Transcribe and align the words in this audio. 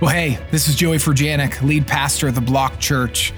Well, 0.00 0.08
hey, 0.08 0.38
this 0.50 0.66
is 0.66 0.76
Joey 0.76 0.96
Furjanic, 0.96 1.60
lead 1.60 1.86
pastor 1.86 2.28
of 2.28 2.34
the 2.34 2.40
Block 2.40 2.78
Church. 2.80 3.34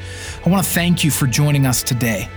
I 0.46 0.48
want 0.48 0.64
to 0.64 0.72
thank 0.72 1.02
you 1.02 1.10
for 1.10 1.26
joining 1.26 1.66
us 1.66 1.82
today. 1.82 2.28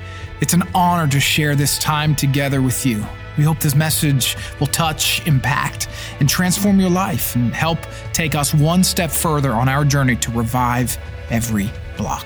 It's 0.42 0.54
an 0.54 0.64
honor 0.74 1.08
to 1.12 1.20
share 1.20 1.56
this 1.56 1.78
time 1.78 2.16
together 2.16 2.60
with 2.60 2.88
you. 2.88 3.06
We 3.38 3.44
hope 3.44 3.60
this 3.60 3.76
message 3.76 4.36
will 4.60 4.66
touch, 4.66 5.24
impact, 5.28 5.90
and 6.20 6.28
transform 6.28 6.80
your 6.80 6.90
life 6.90 7.36
and 7.36 7.54
help 7.54 7.78
take 8.14 8.34
us 8.34 8.52
one 8.52 8.84
step 8.84 9.12
further 9.12 9.52
on 9.52 9.70
our 9.70 9.86
journey 9.86 10.16
to 10.16 10.32
revive 10.32 10.98
every 11.30 11.70
block. 11.96 12.26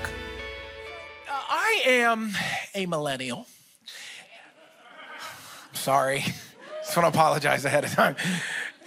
Uh, 1.28 1.32
I 1.50 1.82
am 1.84 2.32
a 2.74 2.86
millennial. 2.86 3.46
Sorry. 5.74 6.24
Just 6.82 6.96
want 6.96 7.12
to 7.12 7.18
apologize 7.18 7.66
ahead 7.66 7.84
of 7.84 7.92
time. 7.92 8.16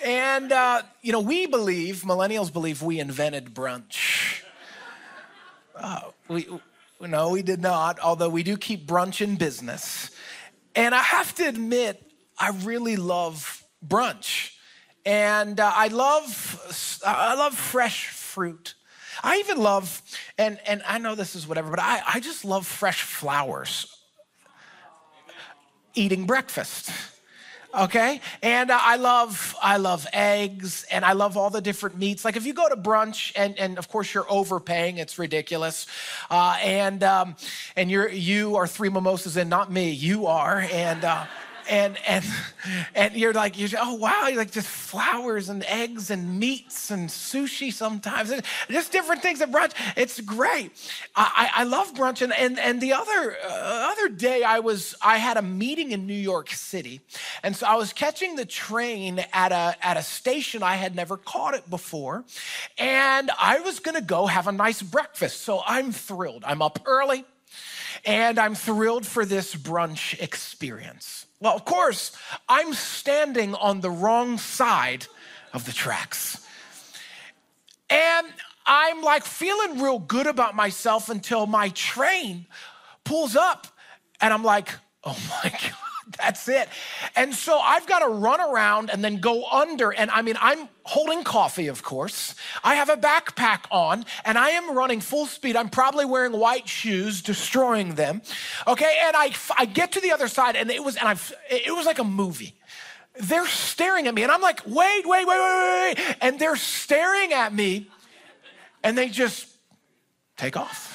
And, 0.04 0.52
uh, 0.52 0.82
you 1.02 1.14
know, 1.14 1.22
we 1.22 1.46
believe, 1.46 2.02
millennials 2.02 2.52
believe 2.52 2.82
we 2.82 3.00
invented 3.00 3.54
brunch. 3.54 4.42
Uh, 5.74 6.02
we, 6.28 6.46
no, 7.00 7.30
we 7.30 7.42
did 7.42 7.62
not, 7.62 8.00
although 8.02 8.28
we 8.28 8.44
do 8.44 8.58
keep 8.58 8.86
brunch 8.86 9.22
in 9.22 9.38
business. 9.38 10.12
And 10.76 10.94
I 10.94 11.02
have 11.02 11.34
to 11.36 11.48
admit, 11.48 12.04
I 12.38 12.50
really 12.50 12.98
love 12.98 13.64
brunch. 13.86 14.52
And 15.06 15.60
uh, 15.60 15.72
I 15.74 15.88
love, 15.88 17.00
I 17.06 17.36
love 17.36 17.56
fresh 17.56 18.08
fruit. 18.08 18.74
I 19.24 19.38
even 19.38 19.58
love, 19.58 20.02
and, 20.38 20.60
and 20.68 20.84
I 20.86 20.98
know 20.98 21.16
this 21.16 21.34
is 21.34 21.48
whatever, 21.48 21.70
but 21.70 21.80
I, 21.80 22.02
I 22.06 22.20
just 22.20 22.44
love 22.44 22.68
fresh 22.68 23.04
flowers. 23.04 23.88
Eating 25.96 26.26
breakfast 26.26 26.92
okay? 27.74 28.22
And 28.42 28.72
uh, 28.72 28.80
i 28.80 28.96
love 28.98 29.56
i 29.62 29.78
love 29.78 30.08
eggs 30.14 30.86
and 30.92 31.04
i 31.04 31.14
love 31.14 31.38
all 31.38 31.50
the 31.50 31.62
different 31.62 31.98
meats. 31.98 32.26
Like 32.26 32.36
if 32.36 32.46
you 32.46 32.54
go 32.54 32.70
to 32.70 32.76
brunch 32.76 33.32
and, 33.36 33.58
and 33.60 33.78
of 33.78 33.88
course 33.88 34.14
you're 34.14 34.30
overpaying 34.32 34.98
it's 34.98 35.18
ridiculous 35.18 35.88
uh, 36.30 36.58
and 36.62 37.04
um, 37.04 37.36
and 37.76 37.90
you're 37.90 38.10
you 38.10 38.56
are 38.56 38.68
three 38.68 38.90
mimosas 38.90 39.38
and 39.38 39.50
not 39.50 39.72
me 39.72 39.90
you 39.92 40.28
are 40.28 40.60
and 40.72 41.04
uh, 41.04 41.26
and 41.70 41.98
and 42.08 42.26
and 42.96 43.16
you're 43.16 43.34
like 43.34 43.58
you're 43.58 43.70
oh 43.80 43.96
wow 43.96 44.28
you're 44.28 44.38
like 44.38 44.52
just 44.52 44.68
flowers 44.68 45.50
and 45.50 45.64
eggs 45.66 46.10
and 46.10 46.40
meats 46.40 46.92
and 46.92 47.10
sushi 47.10 47.72
sometimes. 47.72 48.32
Just 48.70 48.92
different 48.92 49.22
things 49.22 49.42
at 49.42 49.52
brunch. 49.52 49.74
It's 49.96 50.20
great. 50.22 50.72
I, 51.16 51.50
I 51.56 51.64
love 51.64 51.94
brunch. 51.94 52.22
And 52.22 52.34
and, 52.34 52.60
and 52.60 52.82
the 52.82 52.94
other 52.94 53.38
uh, 53.46 53.92
other 53.92 54.10
day 54.10 54.44
i 54.44 54.60
was 54.60 54.96
i 55.02 55.18
had 55.18 55.38
a 55.38 55.42
meeting 55.42 55.92
in 55.92 56.06
new 56.08 56.14
york 56.14 56.50
city. 56.50 57.02
And 57.44 57.56
so 57.56 57.68
i 57.68 57.76
was 57.76 57.94
catching 57.94 58.36
the 58.36 58.46
train 58.46 59.24
at 59.34 59.52
a 59.52 59.76
at 59.82 59.98
a 59.98 60.04
station 60.04 60.64
i 60.64 60.76
had 60.76 60.96
never 60.96 61.18
caught 61.18 61.54
it 61.54 61.70
before. 61.70 62.24
And 62.78 63.32
i 63.40 63.60
was 63.60 63.80
going 63.80 63.96
to 63.96 64.02
go 64.02 64.26
have 64.28 64.48
a 64.48 64.52
nice 64.52 64.82
breakfast. 64.82 65.42
So 65.42 65.62
i'm 65.66 65.92
thrilled. 65.92 66.44
I'm 66.46 66.62
up 66.62 66.80
early. 66.86 67.26
And 68.06 68.38
I'm 68.40 68.56
thrilled 68.56 69.06
for 69.06 69.26
this 69.26 69.56
brunch 69.56 70.20
experience. 70.22 71.26
Well, 71.44 71.56
of 71.56 71.66
course, 71.66 72.14
I'm 72.48 72.74
standing 72.74 73.54
on 73.54 73.82
the 73.82 73.92
wrong 73.92 74.38
side 74.38 75.08
of 75.52 75.66
the 75.66 75.74
tracks. 75.74 76.48
And 77.90 78.28
I'm 78.66 79.02
like 79.02 79.26
feeling 79.26 79.82
real 79.82 80.00
good 80.00 80.26
about 80.26 80.56
myself 80.56 81.10
until 81.10 81.46
my 81.46 81.68
train 81.70 82.46
pulls 83.04 83.36
up 83.36 83.68
and 84.22 84.34
I'm 84.34 84.46
like, 84.46 84.70
oh 85.04 85.18
my 85.44 85.50
God. 85.52 85.93
That's 86.18 86.48
it. 86.48 86.70
And 87.16 87.34
so 87.34 87.60
I've 87.60 87.88
got 87.88 88.00
to 88.00 88.08
run 88.08 88.42
around 88.42 88.90
and 88.90 89.04
then 89.04 89.18
go 89.18 89.46
under. 89.46 89.92
And 89.92 90.12
I 90.12 90.22
mean, 90.22 90.36
I'm 90.40 90.70
holding 90.84 91.24
coffee, 91.24 91.68
of 91.68 91.84
course. 91.84 92.36
I 92.64 92.76
have 92.76 92.90
a 92.90 92.98
backpack 92.98 93.66
on 93.72 94.06
and 94.26 94.38
I 94.38 94.50
am 94.50 94.76
running 94.76 95.02
full 95.02 95.26
speed. 95.26 95.56
I'm 95.56 95.70
probably 95.70 96.06
wearing 96.06 96.34
white 96.34 96.68
shoes, 96.68 97.22
destroying 97.22 97.96
them. 97.96 98.22
Okay. 98.68 98.98
And 99.04 99.16
I, 99.16 99.34
I 99.58 99.66
get 99.66 99.94
to 99.94 100.02
the 100.02 100.12
other 100.12 100.28
side 100.28 100.56
and 100.56 100.70
it 100.70 100.84
was, 100.84 100.96
and 100.96 101.08
I, 101.08 101.16
it 101.50 101.76
was 101.76 101.86
like 101.86 102.00
a 102.00 102.04
movie. 102.04 102.56
They're 103.20 103.48
staring 103.48 104.08
at 104.08 104.16
me 104.16 104.24
and 104.24 104.32
I'm 104.32 104.42
like, 104.42 104.62
wait, 104.66 105.06
wait, 105.06 105.28
wait, 105.28 105.28
wait, 105.28 105.96
wait. 105.98 106.18
And 106.22 106.40
they're 106.40 106.56
staring 106.56 107.32
at 107.32 107.54
me 107.54 107.90
and 108.84 108.98
they 108.98 109.10
just 109.10 109.48
take 110.36 110.58
off. 110.58 110.93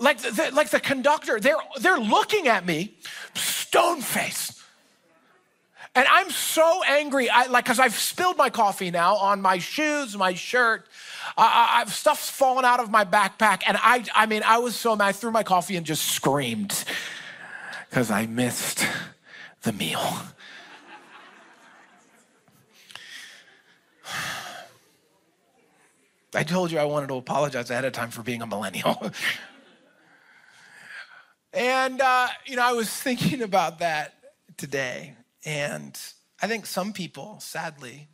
Like 0.00 0.18
the, 0.18 0.50
like 0.52 0.70
the 0.70 0.80
conductor, 0.80 1.40
they're, 1.40 1.56
they're 1.80 1.98
looking 1.98 2.48
at 2.48 2.66
me, 2.66 2.94
stone 3.34 4.00
faced. 4.00 4.58
And 5.94 6.06
I'm 6.08 6.30
so 6.30 6.82
angry, 6.84 7.28
I, 7.28 7.46
like, 7.46 7.64
because 7.64 7.78
I've 7.80 7.94
spilled 7.94 8.36
my 8.36 8.50
coffee 8.50 8.90
now 8.90 9.16
on 9.16 9.40
my 9.40 9.58
shoes, 9.58 10.16
my 10.16 10.34
shirt. 10.34 10.86
I, 11.36 11.82
I, 11.84 11.90
stuff's 11.90 12.30
fallen 12.30 12.64
out 12.64 12.78
of 12.80 12.90
my 12.90 13.04
backpack. 13.04 13.62
And 13.66 13.76
I, 13.80 14.04
I 14.14 14.26
mean, 14.26 14.42
I 14.44 14.58
was 14.58 14.76
so 14.76 14.94
mad. 14.94 15.06
I 15.06 15.12
threw 15.12 15.30
my 15.30 15.42
coffee 15.42 15.76
and 15.76 15.84
just 15.84 16.04
screamed 16.04 16.84
because 17.88 18.10
I 18.10 18.26
missed 18.26 18.86
the 19.62 19.72
meal. 19.72 20.18
I 26.34 26.42
told 26.44 26.70
you 26.70 26.78
I 26.78 26.84
wanted 26.84 27.08
to 27.08 27.14
apologize 27.14 27.70
ahead 27.70 27.86
of 27.86 27.92
time 27.92 28.10
for 28.10 28.22
being 28.22 28.42
a 28.42 28.46
millennial. 28.46 29.10
And, 31.52 32.00
uh, 32.00 32.28
you 32.46 32.56
know, 32.56 32.66
I 32.66 32.72
was 32.72 32.90
thinking 33.02 33.42
about 33.42 33.78
that 33.80 34.14
today. 34.56 35.14
And 35.44 35.98
I 36.42 36.46
think 36.46 36.66
some 36.66 36.92
people, 36.92 37.40
sadly, 37.40 38.08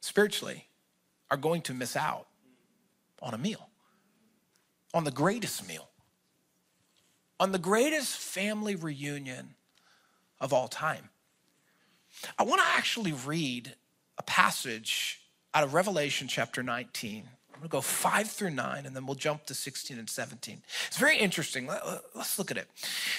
spiritually, 0.00 0.68
are 1.30 1.36
going 1.36 1.62
to 1.62 1.74
miss 1.74 1.96
out 1.96 2.26
on 3.22 3.34
a 3.34 3.38
meal, 3.38 3.70
on 4.92 5.04
the 5.04 5.10
greatest 5.10 5.66
meal, 5.66 5.88
on 7.40 7.52
the 7.52 7.58
greatest 7.58 8.18
family 8.18 8.76
reunion 8.76 9.54
of 10.40 10.52
all 10.52 10.68
time. 10.68 11.08
I 12.38 12.44
want 12.44 12.60
to 12.60 12.66
actually 12.76 13.12
read 13.12 13.74
a 14.18 14.22
passage 14.22 15.20
out 15.52 15.64
of 15.64 15.74
Revelation 15.74 16.28
chapter 16.28 16.62
19 16.62 17.28
We'll 17.60 17.68
go 17.68 17.80
five 17.80 18.30
through 18.30 18.50
nine, 18.50 18.86
and 18.86 18.94
then 18.94 19.06
we'll 19.06 19.14
jump 19.14 19.46
to 19.46 19.54
16 19.54 19.98
and 19.98 20.08
17. 20.08 20.62
It's 20.86 20.98
very 20.98 21.18
interesting. 21.18 21.66
Let's 22.14 22.38
look 22.38 22.50
at 22.50 22.56
it. 22.56 22.68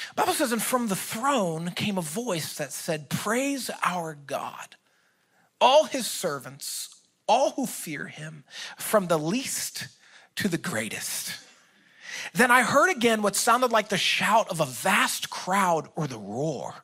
The 0.09 0.21
Bible 0.21 0.33
says, 0.33 0.51
And 0.51 0.61
from 0.61 0.87
the 0.87 0.95
throne 0.95 1.71
came 1.71 1.97
a 1.97 2.01
voice 2.01 2.55
that 2.57 2.71
said, 2.71 3.09
Praise 3.09 3.71
our 3.83 4.15
God, 4.27 4.75
all 5.59 5.85
his 5.85 6.07
servants, 6.07 6.95
all 7.27 7.51
who 7.51 7.65
fear 7.65 8.07
him, 8.07 8.43
from 8.77 9.07
the 9.07 9.17
least 9.17 9.87
to 10.35 10.47
the 10.47 10.57
greatest. 10.57 11.39
Then 12.33 12.51
I 12.51 12.63
heard 12.63 12.89
again 12.89 13.21
what 13.21 13.35
sounded 13.35 13.71
like 13.71 13.89
the 13.89 13.97
shout 13.97 14.49
of 14.49 14.59
a 14.59 14.65
vast 14.65 15.29
crowd 15.29 15.89
or 15.95 16.07
the 16.07 16.17
roar 16.17 16.75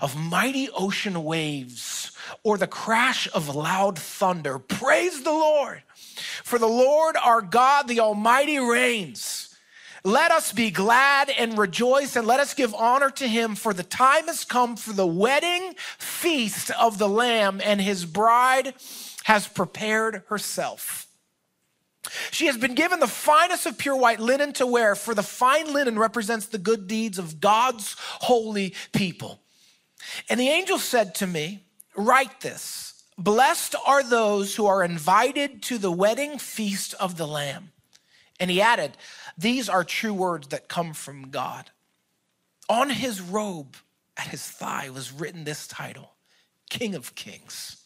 of 0.00 0.16
mighty 0.16 0.68
ocean 0.70 1.24
waves 1.24 2.12
or 2.42 2.58
the 2.58 2.66
crash 2.66 3.28
of 3.32 3.54
loud 3.54 3.98
thunder. 3.98 4.58
Praise 4.58 5.22
the 5.22 5.32
Lord! 5.32 5.82
For 6.44 6.58
the 6.58 6.66
Lord 6.66 7.16
our 7.16 7.42
God, 7.42 7.88
the 7.88 8.00
Almighty, 8.00 8.58
reigns. 8.58 9.56
Let 10.02 10.30
us 10.30 10.52
be 10.52 10.70
glad 10.70 11.28
and 11.28 11.58
rejoice, 11.58 12.16
and 12.16 12.26
let 12.26 12.40
us 12.40 12.54
give 12.54 12.74
honor 12.74 13.10
to 13.10 13.28
him, 13.28 13.54
for 13.54 13.74
the 13.74 13.82
time 13.82 14.26
has 14.26 14.44
come 14.44 14.76
for 14.76 14.92
the 14.92 15.06
wedding 15.06 15.74
feast 15.98 16.70
of 16.70 16.96
the 16.98 17.08
Lamb, 17.08 17.60
and 17.62 17.80
his 17.80 18.06
bride 18.06 18.74
has 19.24 19.46
prepared 19.46 20.22
herself. 20.28 21.06
She 22.30 22.46
has 22.46 22.56
been 22.56 22.74
given 22.74 22.98
the 22.98 23.06
finest 23.06 23.66
of 23.66 23.76
pure 23.76 23.96
white 23.96 24.20
linen 24.20 24.54
to 24.54 24.66
wear, 24.66 24.94
for 24.94 25.14
the 25.14 25.22
fine 25.22 25.72
linen 25.72 25.98
represents 25.98 26.46
the 26.46 26.58
good 26.58 26.86
deeds 26.86 27.18
of 27.18 27.40
God's 27.40 27.94
holy 27.98 28.74
people. 28.92 29.40
And 30.30 30.40
the 30.40 30.48
angel 30.48 30.78
said 30.78 31.14
to 31.16 31.26
me, 31.26 31.64
Write 31.94 32.40
this. 32.40 32.89
Blessed 33.20 33.74
are 33.86 34.02
those 34.02 34.56
who 34.56 34.64
are 34.64 34.82
invited 34.82 35.62
to 35.64 35.76
the 35.76 35.92
wedding 35.92 36.38
feast 36.38 36.94
of 36.94 37.18
the 37.18 37.26
Lamb. 37.26 37.70
And 38.40 38.50
he 38.50 38.62
added, 38.62 38.96
These 39.36 39.68
are 39.68 39.84
true 39.84 40.14
words 40.14 40.48
that 40.48 40.68
come 40.68 40.94
from 40.94 41.28
God. 41.28 41.70
On 42.70 42.88
his 42.88 43.20
robe 43.20 43.76
at 44.16 44.28
his 44.28 44.42
thigh 44.42 44.88
was 44.88 45.12
written 45.12 45.44
this 45.44 45.66
title 45.66 46.12
King 46.70 46.94
of 46.94 47.14
Kings 47.14 47.84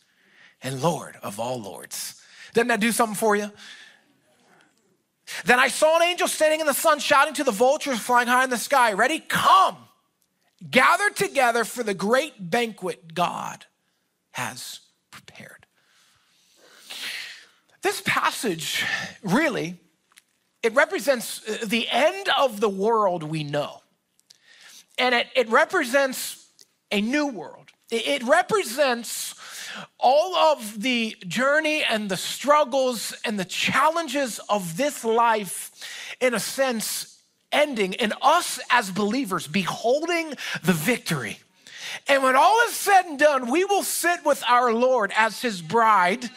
and 0.63 0.81
Lord 0.81 1.17
of 1.21 1.41
all 1.41 1.61
Lords. 1.61 2.23
Doesn't 2.53 2.69
that 2.69 2.79
do 2.79 2.93
something 2.93 3.17
for 3.17 3.35
you? 3.35 3.51
Then 5.47 5.59
I 5.59 5.67
saw 5.67 5.97
an 5.97 6.05
angel 6.05 6.29
standing 6.29 6.61
in 6.61 6.67
the 6.67 6.75
sun, 6.75 7.01
shouting 7.01 7.35
to 7.35 7.45
the 7.45 7.51
vultures 7.51 7.99
flying 7.99 8.29
high 8.29 8.45
in 8.45 8.51
the 8.51 8.57
sky, 8.57 8.93
Ready? 8.93 9.19
Come, 9.19 9.79
gather 10.71 11.11
together 11.11 11.65
for 11.65 11.83
the 11.83 11.95
great 11.95 12.51
banquet 12.51 13.15
God 13.15 13.67
has 14.31 14.79
prepared. 15.15 15.67
This 17.83 18.03
passage 18.05 18.85
really 19.23 19.79
it 20.65 20.75
represents 20.75 21.47
uh, 21.47 21.59
the 21.67 21.87
end 21.91 22.31
of 22.39 22.59
the 22.59 22.71
world 22.71 23.23
we 23.23 23.45
know. 23.45 23.83
And 24.97 25.15
it, 25.15 25.27
it 25.37 25.51
represents 25.51 26.49
a 26.91 27.03
new 27.03 27.27
world. 27.27 27.71
It, 27.91 28.07
it 28.09 28.23
represents 28.23 29.35
all 29.99 30.35
of 30.37 30.81
the 30.81 31.17
journey 31.29 31.85
and 31.85 32.11
the 32.11 32.17
struggles 32.17 33.15
and 33.27 33.39
the 33.39 33.45
challenges 33.45 34.41
of 34.49 34.79
this 34.79 35.05
life, 35.05 35.71
in 36.19 36.33
a 36.33 36.41
sense, 36.41 37.21
ending, 37.53 37.95
and 37.97 38.15
us 38.23 38.59
as 38.71 38.91
believers 38.91 39.47
beholding 39.47 40.31
the 40.63 40.73
victory. 40.73 41.41
And 42.09 42.23
when 42.23 42.37
all 42.37 42.61
is 42.69 42.75
said 42.75 43.07
and 43.07 43.19
done, 43.19 43.51
we 43.51 43.65
will 43.65 43.83
sit 43.83 44.25
with 44.25 44.43
our 44.49 44.73
Lord 44.73 45.13
as 45.17 45.41
his 45.41 45.63
bride, 45.63 46.29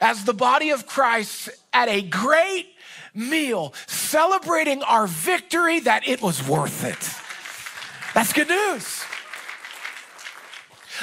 as 0.00 0.24
the 0.24 0.34
body 0.34 0.70
of 0.70 0.86
Christ, 0.86 1.50
at 1.72 1.88
a 1.88 2.02
great 2.02 2.68
meal, 3.14 3.72
celebrating 3.86 4.82
our 4.82 5.06
victory 5.06 5.80
that 5.80 6.06
it 6.08 6.20
was 6.20 6.46
worth 6.46 6.84
it. 6.84 7.20
That's 8.14 8.32
good 8.32 8.48
news. 8.48 9.04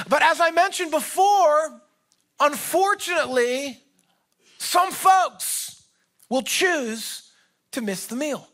But 0.08 0.22
as 0.22 0.40
I 0.40 0.52
mentioned 0.52 0.92
before, 0.92 1.82
unfortunately, 2.40 3.80
some 4.58 4.92
folks 4.92 5.84
will 6.30 6.44
choose 6.44 7.32
to 7.72 7.82
miss 7.82 8.06
the 8.08 8.16
meal. 8.16 8.48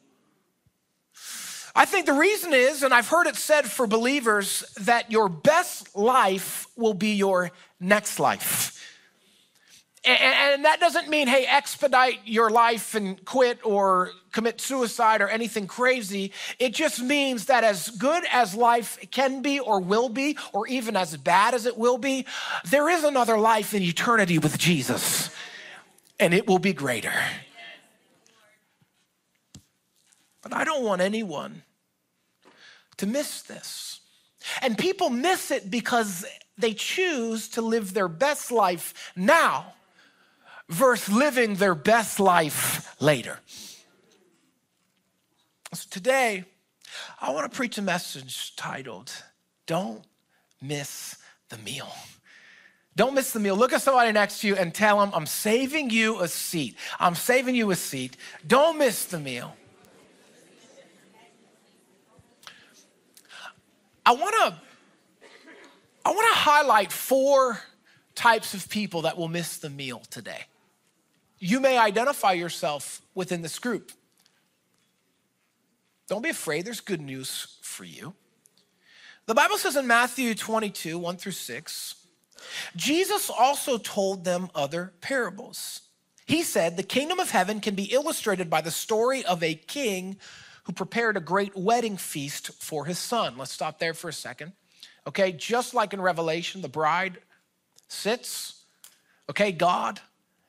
I 1.77 1.85
think 1.85 2.07
the 2.07 2.13
reason 2.13 2.55
is, 2.55 2.81
and 2.81 2.91
I've 2.91 3.07
heard 3.07 3.27
it 3.27 3.35
said 3.35 3.69
for 3.69 3.85
believers, 3.85 4.63
that 4.81 5.11
your 5.11 5.29
best 5.29 5.95
life 5.95 6.65
will 6.75 6.95
be 6.95 7.13
your 7.13 7.51
next 7.79 8.19
life. 8.19 8.73
And, 10.03 10.65
that 10.65 10.79
doesn't 10.79 11.07
mean, 11.07 11.27
hey, 11.27 11.45
expedite 11.45 12.21
your 12.25 12.49
life 12.49 12.95
and 12.95 13.23
quit 13.25 13.59
or 13.63 14.09
commit 14.31 14.59
suicide 14.59 15.21
or 15.21 15.27
anything 15.27 15.67
crazy. 15.67 16.31
It 16.57 16.73
just 16.73 16.99
means 16.99 17.45
that 17.45 17.63
as 17.63 17.89
good 17.91 18.23
as 18.31 18.55
life 18.55 18.97
can 19.11 19.43
be 19.43 19.59
or 19.59 19.79
will 19.79 20.09
be, 20.09 20.35
or 20.53 20.65
even 20.67 20.95
as 20.95 21.15
bad 21.15 21.53
as 21.53 21.67
it 21.67 21.77
will 21.77 21.99
be, 21.99 22.25
there 22.71 22.89
is 22.89 23.03
another 23.03 23.37
life 23.37 23.75
in 23.75 23.83
eternity 23.83 24.39
with 24.39 24.57
Jesus, 24.57 25.29
and 26.19 26.33
it 26.33 26.47
will 26.47 26.59
be 26.59 26.73
greater. 26.73 27.13
But 30.41 30.53
I 30.53 30.63
don't 30.63 30.83
want 30.83 31.01
anyone 31.01 31.61
to 32.97 33.05
miss 33.05 33.41
this. 33.43 34.01
And 34.61 34.77
people 34.77 35.09
miss 35.09 35.51
it 35.51 35.69
because 35.69 36.25
they 36.57 36.73
choose 36.73 37.49
to 37.49 37.61
live 37.61 37.93
their 37.93 38.07
best 38.07 38.51
life 38.51 39.11
now 39.15 39.73
versus 40.69 41.13
living 41.13 41.55
their 41.55 41.75
best 41.75 42.19
life 42.19 42.95
later. 43.01 43.39
So 45.73 45.87
today, 45.89 46.45
I 47.19 47.31
want 47.31 47.51
to 47.51 47.55
preach 47.55 47.77
a 47.77 47.81
message 47.81 48.55
titled, 48.55 49.11
Don't 49.65 50.03
Miss 50.61 51.17
the 51.49 51.57
Meal. 51.57 51.91
Don't 52.95 53.13
miss 53.13 53.31
the 53.31 53.39
meal. 53.39 53.55
Look 53.55 53.73
at 53.73 53.83
somebody 53.83 54.11
next 54.11 54.41
to 54.41 54.47
you 54.47 54.55
and 54.55 54.73
tell 54.73 54.99
them, 54.99 55.11
I'm 55.13 55.27
saving 55.27 55.91
you 55.91 56.19
a 56.19 56.27
seat. 56.27 56.75
I'm 56.99 57.13
saving 57.13 57.53
you 57.53 57.69
a 57.69 57.75
seat. 57.75 58.17
Don't 58.47 58.79
miss 58.79 59.05
the 59.05 59.19
meal. 59.19 59.55
I 64.07 64.11
want 64.11 64.35
to 64.35 64.55
I 66.05 66.11
want 66.11 66.33
to 66.33 66.39
highlight 66.39 66.93
four 66.93 67.59
types 68.15 68.53
of 68.53 68.69
people 68.69 69.01
that 69.01 69.17
will 69.17 69.27
miss 69.27 69.57
the 69.57 69.69
meal 69.69 70.01
today. 70.09 70.45
You 71.39 71.59
may 71.59 71.77
identify 71.77 72.31
yourself 72.31 73.01
within 73.13 73.41
this 73.41 73.59
group. 73.59 73.91
Don't 76.07 76.21
be 76.21 76.29
afraid, 76.29 76.63
there's 76.63 76.79
good 76.79 77.01
news 77.01 77.57
for 77.61 77.83
you. 77.83 78.13
The 79.25 79.35
Bible 79.35 79.57
says 79.57 79.75
in 79.75 79.87
Matthew 79.87 80.33
22, 80.35 80.97
1 80.97 81.17
through 81.17 81.33
6, 81.33 81.95
Jesus 82.77 83.29
also 83.29 83.77
told 83.77 84.23
them 84.23 84.47
other 84.55 84.93
parables. 85.01 85.81
He 86.25 86.43
said, 86.43 86.77
The 86.77 86.83
kingdom 86.83 87.19
of 87.19 87.31
heaven 87.31 87.59
can 87.59 87.75
be 87.75 87.91
illustrated 87.91 88.49
by 88.49 88.61
the 88.61 88.71
story 88.71 89.25
of 89.25 89.43
a 89.43 89.53
king 89.53 90.15
who 90.67 90.73
prepared 90.73 91.15
a 91.15 91.21
great 91.21 91.55
wedding 91.55 91.95
feast 91.95 92.51
for 92.61 92.83
his 92.83 92.99
son. 92.99 93.37
Let's 93.37 93.53
stop 93.53 93.79
there 93.79 93.93
for 93.93 94.09
a 94.09 94.13
second. 94.13 94.51
Okay, 95.07 95.31
just 95.31 95.73
like 95.73 95.93
in 95.93 96.01
Revelation, 96.01 96.61
the 96.61 96.67
bride 96.67 97.19
sits. 97.87 98.63
Okay, 99.29 99.53
God, 99.53 100.01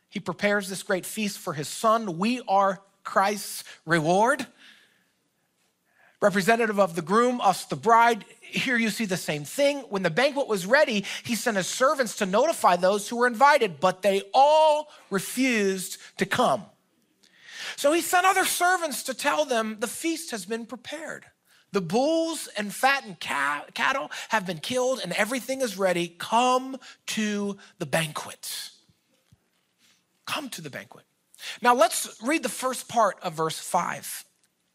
he 0.09 0.19
prepares 0.19 0.69
this 0.69 0.83
great 0.83 1.07
feast 1.07 1.39
for 1.39 1.53
his 1.53 1.69
son. 1.69 2.19
We 2.19 2.43
are 2.49 2.83
Christ's 3.05 3.63
reward. 3.87 4.45
Representative 6.21 6.81
of 6.81 6.97
the 6.97 7.03
groom, 7.03 7.41
us 7.41 7.67
the 7.67 7.77
bride. 7.77 8.25
Here 8.41 8.77
you 8.77 8.91
see 8.91 9.05
the 9.05 9.17
same 9.17 9.45
thing. 9.45 9.79
When 9.89 10.03
the 10.03 10.11
banquet 10.11 10.49
was 10.49 10.67
ready, 10.67 11.05
he 11.23 11.37
sent 11.37 11.57
his 11.57 11.69
servants 11.69 12.17
to 12.17 12.27
notify 12.27 12.75
those 12.75 13.09
who 13.09 13.19
were 13.19 13.29
invited, 13.29 13.79
but 13.79 14.03
they 14.03 14.23
all 14.35 14.91
refused 15.11 15.99
to 16.17 16.27
come. 16.27 16.65
So 17.79 17.93
he 17.93 18.01
sent 18.01 18.27
other 18.27 18.45
servants 18.45 19.05
to 19.05 19.15
tell 19.15 19.45
them 19.45 19.77
the 19.79 19.87
feast 19.87 20.33
has 20.33 20.45
been 20.45 20.67
prepared. 20.67 21.27
The 21.71 21.81
bulls 21.81 22.49
and 22.57 22.75
fattened 22.75 23.21
cattle 23.21 24.11
have 24.31 24.45
been 24.45 24.59
killed 24.59 24.99
and 25.01 25.13
everything 25.13 25.61
is 25.61 25.79
ready. 25.79 26.09
Come 26.19 26.79
to 27.07 27.57
the 27.79 27.87
banquet. 27.87 28.71
Come 30.27 30.49
to 30.51 30.61
the 30.61 30.71
banquet. 30.71 31.05
Now 31.63 31.73
let's 31.73 32.21
read 32.21 32.43
the 32.43 32.49
first 32.49 32.89
part 32.89 33.17
of 33.23 33.35
verse 33.35 33.61
5. 33.61 34.25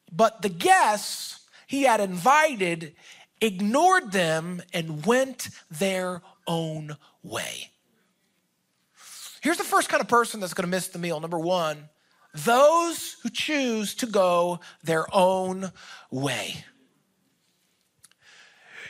But 0.10 0.42
the 0.42 0.48
guests 0.48 1.42
he 1.68 1.84
had 1.84 2.00
invited 2.00 2.96
ignored 3.42 4.14
them 4.14 4.62
and 4.72 5.06
went 5.06 5.50
their 5.70 6.22
own 6.48 6.96
way. 7.22 7.70
Here's 9.42 9.58
the 9.58 9.66
first 9.66 9.90
kind 9.90 10.00
of 10.00 10.08
person 10.08 10.40
that's 10.40 10.54
going 10.54 10.68
to 10.68 10.72
miss 10.72 10.88
the 10.88 11.00
meal. 11.00 11.20
Number 11.20 11.38
one, 11.38 11.90
those 12.34 13.18
who 13.22 13.30
choose 13.30 13.96
to 13.96 14.06
go 14.06 14.60
their 14.84 15.06
own 15.14 15.72
way. 16.10 16.66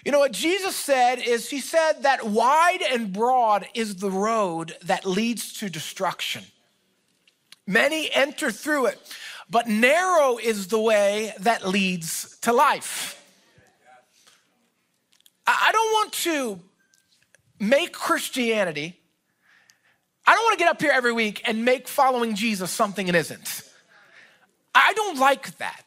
You 0.05 0.11
know 0.11 0.19
what 0.19 0.33
Jesus 0.33 0.75
said 0.75 1.19
is 1.19 1.49
he 1.49 1.59
said 1.59 2.03
that 2.03 2.25
wide 2.25 2.81
and 2.81 3.13
broad 3.13 3.65
is 3.73 3.97
the 3.97 4.11
road 4.11 4.75
that 4.83 5.05
leads 5.05 5.53
to 5.59 5.69
destruction. 5.69 6.43
Many 7.65 8.13
enter 8.13 8.51
through 8.51 8.87
it, 8.87 8.99
but 9.49 9.67
narrow 9.67 10.37
is 10.37 10.67
the 10.67 10.79
way 10.79 11.33
that 11.39 11.65
leads 11.65 12.37
to 12.39 12.51
life. 12.51 13.19
I 15.47 15.69
don't 15.71 15.93
want 15.93 16.13
to 16.13 16.59
make 17.59 17.93
Christianity 17.93 18.99
I 20.25 20.33
don't 20.33 20.43
want 20.43 20.57
to 20.57 20.63
get 20.63 20.69
up 20.71 20.81
here 20.81 20.91
every 20.93 21.11
week 21.11 21.41
and 21.45 21.65
make 21.65 21.87
following 21.87 22.35
Jesus 22.35 22.71
something 22.71 23.07
it 23.07 23.15
isn't. 23.15 23.63
I 24.73 24.93
don't 24.93 25.19
like 25.19 25.57
that. 25.57 25.83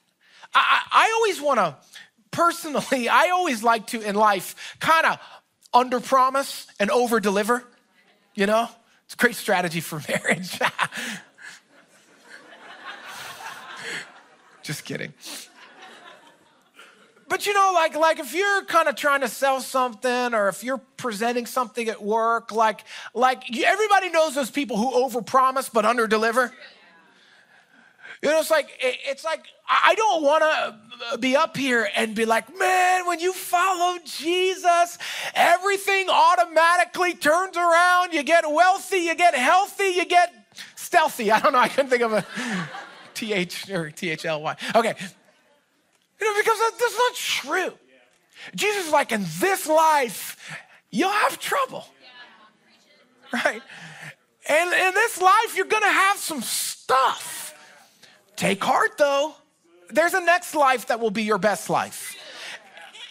I, 0.54 0.80
I 0.92 1.12
always 1.16 1.40
want 1.40 1.58
to, 1.58 1.76
personally, 2.30 3.08
I 3.10 3.30
always 3.30 3.62
like 3.62 3.86
to 3.88 4.00
in 4.00 4.14
life 4.14 4.76
kind 4.80 5.06
of 5.06 5.18
under 5.72 6.00
promise 6.00 6.66
and 6.78 6.90
over 6.90 7.18
deliver. 7.20 7.64
You 8.34 8.46
know, 8.46 8.68
it's 9.06 9.14
a 9.14 9.16
great 9.16 9.36
strategy 9.36 9.80
for 9.80 10.02
marriage. 10.08 10.58
Just 14.62 14.84
kidding 14.84 15.14
but 17.28 17.46
you 17.46 17.52
know, 17.52 17.72
like, 17.74 17.96
like 17.96 18.18
if 18.18 18.34
you're 18.34 18.64
kind 18.64 18.88
of 18.88 18.94
trying 18.94 19.20
to 19.20 19.28
sell 19.28 19.60
something 19.60 20.34
or 20.34 20.48
if 20.48 20.62
you're 20.62 20.80
presenting 20.96 21.46
something 21.46 21.88
at 21.88 22.02
work, 22.02 22.52
like, 22.52 22.84
like 23.14 23.44
everybody 23.64 24.10
knows 24.10 24.34
those 24.34 24.50
people 24.50 24.76
who 24.76 24.90
overpromise 24.92 25.70
but 25.72 25.84
underdeliver. 25.84 26.52
You 28.22 28.30
know, 28.30 28.40
it's 28.40 28.50
like 28.50 28.70
it's 28.80 29.24
like 29.24 29.44
I 29.68 29.94
don't 29.94 30.22
want 30.22 30.42
to 30.42 31.18
be 31.18 31.36
up 31.36 31.56
here 31.56 31.88
and 31.94 32.14
be 32.14 32.24
like, 32.24 32.56
man, 32.58 33.06
when 33.06 33.20
you 33.20 33.32
follow 33.32 33.98
Jesus, 34.04 34.98
everything 35.34 36.08
automatically 36.08 37.14
turns 37.14 37.56
around. 37.56 38.14
You 38.14 38.22
get 38.22 38.44
wealthy, 38.50 38.98
you 38.98 39.14
get 39.14 39.34
healthy, 39.34 39.88
you 39.88 40.06
get 40.06 40.32
stealthy. 40.76 41.30
I 41.30 41.40
don't 41.40 41.52
know. 41.52 41.58
I 41.58 41.68
couldn't 41.68 41.90
think 41.90 42.02
of 42.02 42.14
a 42.14 42.24
th 43.14 43.70
or 43.70 43.90
thly. 43.90 44.56
Okay, 44.74 44.94
you 46.20 46.26
know, 46.26 46.38
because 46.38 46.58
that's 46.78 46.98
not 46.98 47.14
true. 47.14 47.72
Jesus 48.54 48.86
is 48.86 48.92
like, 48.92 49.12
in 49.12 49.24
this 49.40 49.66
life, 49.66 50.36
you'll 50.90 51.10
have 51.10 51.38
trouble. 51.38 51.86
Right? 53.32 53.62
And 54.48 54.72
in 54.72 54.94
this 54.94 55.20
life, 55.20 55.56
you're 55.56 55.66
gonna 55.66 55.90
have 55.90 56.18
some 56.18 56.42
stuff. 56.42 57.54
Take 58.36 58.62
heart 58.62 58.98
though. 58.98 59.34
There's 59.90 60.14
a 60.14 60.20
next 60.20 60.54
life 60.54 60.86
that 60.86 61.00
will 61.00 61.10
be 61.10 61.22
your 61.22 61.38
best 61.38 61.70
life. 61.70 62.16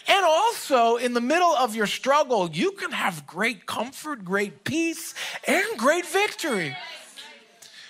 And 0.07 0.23
also, 0.23 0.97
in 0.97 1.13
the 1.13 1.21
middle 1.21 1.55
of 1.55 1.75
your 1.75 1.87
struggle, 1.87 2.49
you 2.51 2.71
can 2.73 2.91
have 2.91 3.25
great 3.25 3.65
comfort, 3.65 4.23
great 4.23 4.63
peace, 4.63 5.15
and 5.47 5.65
great 5.77 6.05
victory. 6.05 6.77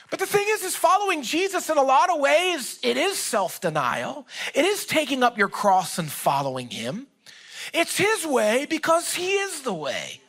But 0.10 0.20
the 0.20 0.26
thing 0.26 0.46
is, 0.48 0.64
is 0.64 0.76
following 0.76 1.24
Jesus 1.24 1.70
in 1.70 1.78
a 1.78 1.84
lot 1.84 2.10
of 2.10 2.20
ways, 2.20 2.80
it 2.84 2.98
is 2.98 3.18
self 3.18 3.60
denial. 3.60 4.28
It 4.54 4.66
is 4.66 4.86
taking 4.86 5.24
up 5.24 5.38
your 5.38 5.50
cross 5.50 5.98
and 5.98 6.12
following 6.12 6.70
him. 6.70 7.08
It's 7.74 7.98
his 7.98 8.26
way 8.26 8.68
because 8.70 9.14
he 9.14 9.32
is 9.32 9.62
the 9.62 9.74
way. 9.74 10.22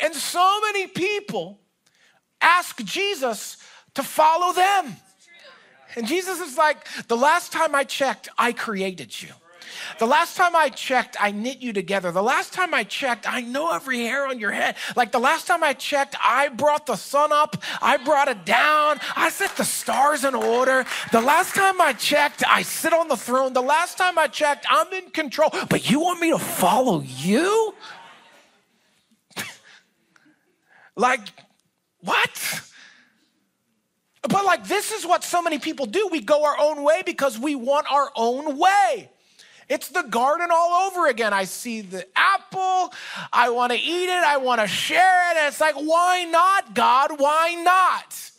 And 0.00 0.14
so 0.14 0.60
many 0.60 0.86
people 0.86 1.58
ask 2.40 2.82
Jesus 2.84 3.56
to 3.94 4.02
follow 4.02 4.52
them. 4.52 4.96
And 5.96 6.06
Jesus 6.06 6.38
is 6.40 6.56
like, 6.56 6.86
the 7.08 7.16
last 7.16 7.50
time 7.50 7.74
I 7.74 7.84
checked, 7.84 8.28
I 8.36 8.52
created 8.52 9.20
you. 9.20 9.30
The 9.98 10.06
last 10.06 10.36
time 10.36 10.54
I 10.54 10.68
checked, 10.68 11.16
I 11.20 11.30
knit 11.30 11.58
you 11.58 11.72
together. 11.72 12.12
The 12.12 12.22
last 12.22 12.52
time 12.52 12.74
I 12.74 12.84
checked, 12.84 13.30
I 13.30 13.40
know 13.40 13.72
every 13.72 14.00
hair 14.00 14.26
on 14.26 14.38
your 14.38 14.52
head. 14.52 14.76
Like 14.96 15.12
the 15.12 15.18
last 15.18 15.46
time 15.46 15.62
I 15.62 15.72
checked, 15.72 16.16
I 16.22 16.48
brought 16.48 16.86
the 16.86 16.96
sun 16.96 17.32
up, 17.32 17.56
I 17.80 17.96
brought 17.96 18.28
it 18.28 18.44
down, 18.44 18.98
I 19.16 19.30
set 19.30 19.56
the 19.56 19.64
stars 19.64 20.24
in 20.24 20.34
order. 20.34 20.84
The 21.12 21.20
last 21.20 21.54
time 21.54 21.80
I 21.80 21.92
checked, 21.92 22.44
I 22.46 22.62
sit 22.62 22.92
on 22.92 23.08
the 23.08 23.16
throne. 23.16 23.52
The 23.52 23.62
last 23.62 23.98
time 23.98 24.18
I 24.18 24.28
checked, 24.28 24.66
I'm 24.68 24.92
in 24.92 25.10
control. 25.10 25.50
But 25.68 25.90
you 25.90 26.00
want 26.00 26.20
me 26.20 26.30
to 26.30 26.38
follow 26.38 27.00
you? 27.00 27.74
like, 30.96 31.20
what? 32.00 32.62
But 34.22 34.44
like, 34.44 34.66
this 34.66 34.92
is 34.92 35.06
what 35.06 35.24
so 35.24 35.40
many 35.40 35.58
people 35.58 35.86
do. 35.86 36.08
We 36.08 36.20
go 36.20 36.44
our 36.44 36.56
own 36.58 36.82
way 36.82 37.02
because 37.04 37.38
we 37.38 37.54
want 37.54 37.90
our 37.90 38.10
own 38.14 38.58
way. 38.58 39.10
It's 39.68 39.88
the 39.88 40.02
garden 40.02 40.48
all 40.50 40.88
over 40.88 41.08
again. 41.08 41.34
I 41.34 41.44
see 41.44 41.82
the 41.82 42.06
apple. 42.16 42.92
I 43.32 43.50
want 43.50 43.72
to 43.72 43.78
eat 43.78 44.04
it. 44.04 44.24
I 44.24 44.38
want 44.38 44.60
to 44.60 44.66
share 44.66 45.30
it. 45.30 45.36
And 45.36 45.48
it's 45.48 45.60
like, 45.60 45.74
why 45.74 46.24
not, 46.24 46.74
God? 46.74 47.20
Why 47.20 47.54
not? 47.62 48.30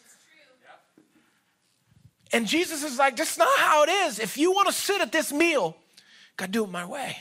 And 2.31 2.47
Jesus 2.47 2.83
is 2.83 2.97
like, 2.97 3.15
that's 3.15 3.37
not 3.37 3.59
how 3.59 3.83
it 3.83 3.89
is. 3.89 4.19
If 4.19 4.37
you 4.37 4.51
want 4.51 4.67
to 4.67 4.73
sit 4.73 5.01
at 5.01 5.11
this 5.11 5.31
meal, 5.31 5.75
got 6.37 6.47
to 6.47 6.51
do 6.51 6.63
it 6.63 6.69
my 6.69 6.85
way. 6.85 7.17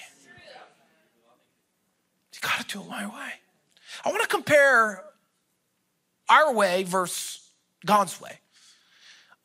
You 2.35 2.41
got 2.41 2.61
to 2.61 2.67
do 2.67 2.81
it 2.83 2.89
my 2.89 3.07
way. 3.07 3.33
I 4.05 4.11
want 4.11 4.23
to 4.23 4.29
compare 4.29 5.03
our 6.29 6.53
way 6.55 6.85
versus 6.85 7.51
God's 7.85 8.21
way. 8.21 8.39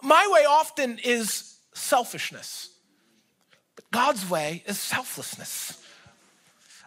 My 0.01 0.29
way 0.31 0.45
often 0.45 0.99
is 1.03 1.57
selfishness. 1.73 2.72
God's 3.93 4.27
way 4.27 4.63
is 4.65 4.79
selflessness. 4.79 5.79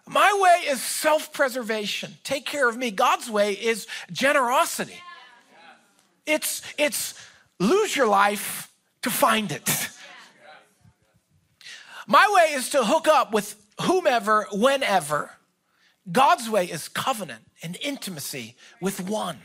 My 0.09 0.37
way 0.43 0.69
is 0.69 0.83
self 0.83 1.33
preservation. 1.33 2.17
Take 2.25 2.45
care 2.45 2.69
of 2.69 2.77
me. 2.77 2.91
God's 2.91 3.31
way 3.31 3.53
is 3.53 3.87
generosity. 4.11 5.01
It's, 6.27 6.63
it's 6.77 7.15
lose 7.61 7.95
your 7.95 8.09
life 8.09 8.73
to 9.03 9.11
find 9.11 9.53
it. 9.53 9.89
My 12.09 12.29
way 12.35 12.55
is 12.57 12.71
to 12.71 12.85
hook 12.85 13.07
up 13.07 13.33
with 13.33 13.55
whomever, 13.83 14.49
whenever. 14.53 15.31
God's 16.11 16.51
way 16.51 16.67
is 16.67 16.89
covenant 16.89 17.45
and 17.63 17.79
intimacy 17.83 18.57
with 18.81 19.01
one. 19.01 19.39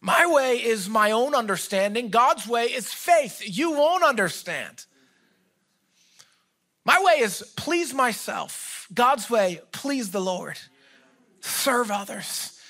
My 0.00 0.26
way 0.26 0.56
is 0.56 0.88
my 0.88 1.12
own 1.12 1.32
understanding. 1.34 2.08
God's 2.08 2.46
way 2.46 2.64
is 2.64 2.92
faith. 2.92 3.40
You 3.44 3.70
won't 3.70 4.02
understand. 4.02 4.86
My 6.86 7.02
way 7.02 7.14
is 7.20 7.42
please 7.56 7.92
myself. 7.92 8.86
God's 8.94 9.28
way, 9.28 9.60
please 9.72 10.12
the 10.12 10.20
Lord. 10.20 10.56
Serve 11.40 11.90
others. 11.90 12.60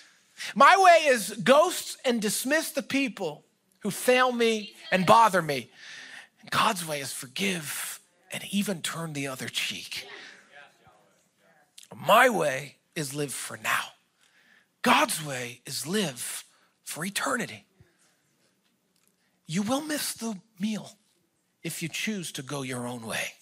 My 0.54 0.74
way 0.78 1.10
is 1.10 1.38
ghosts 1.44 1.98
and 2.02 2.20
dismiss 2.20 2.70
the 2.70 2.82
people 2.82 3.44
who 3.80 3.90
fail 3.90 4.32
me 4.32 4.72
and 4.90 5.04
bother 5.04 5.42
me. 5.42 5.70
God's 6.50 6.86
way 6.86 7.00
is 7.00 7.12
forgive 7.12 8.00
and 8.32 8.42
even 8.50 8.80
turn 8.80 9.12
the 9.12 9.26
other 9.26 9.48
cheek. 9.48 10.06
My 11.94 12.30
way 12.30 12.76
is 12.94 13.12
live 13.12 13.34
for 13.34 13.58
now. 13.58 13.84
God's 14.80 15.24
way 15.24 15.60
is 15.66 15.86
live 15.86 16.44
for 16.84 17.04
eternity. 17.04 17.66
You 19.46 19.60
will 19.60 19.82
miss 19.82 20.14
the 20.14 20.38
meal 20.58 20.96
if 21.62 21.82
you 21.82 21.88
choose 21.90 22.32
to 22.32 22.42
go 22.42 22.62
your 22.62 22.86
own 22.86 23.06
way. 23.06 23.32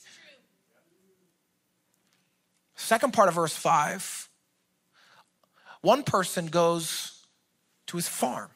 Second 2.76 3.12
part 3.12 3.28
of 3.28 3.34
verse 3.34 3.56
5 3.56 4.28
one 5.84 6.02
person 6.02 6.46
goes 6.46 7.26
to 7.88 7.98
his 7.98 8.08
farm. 8.08 8.48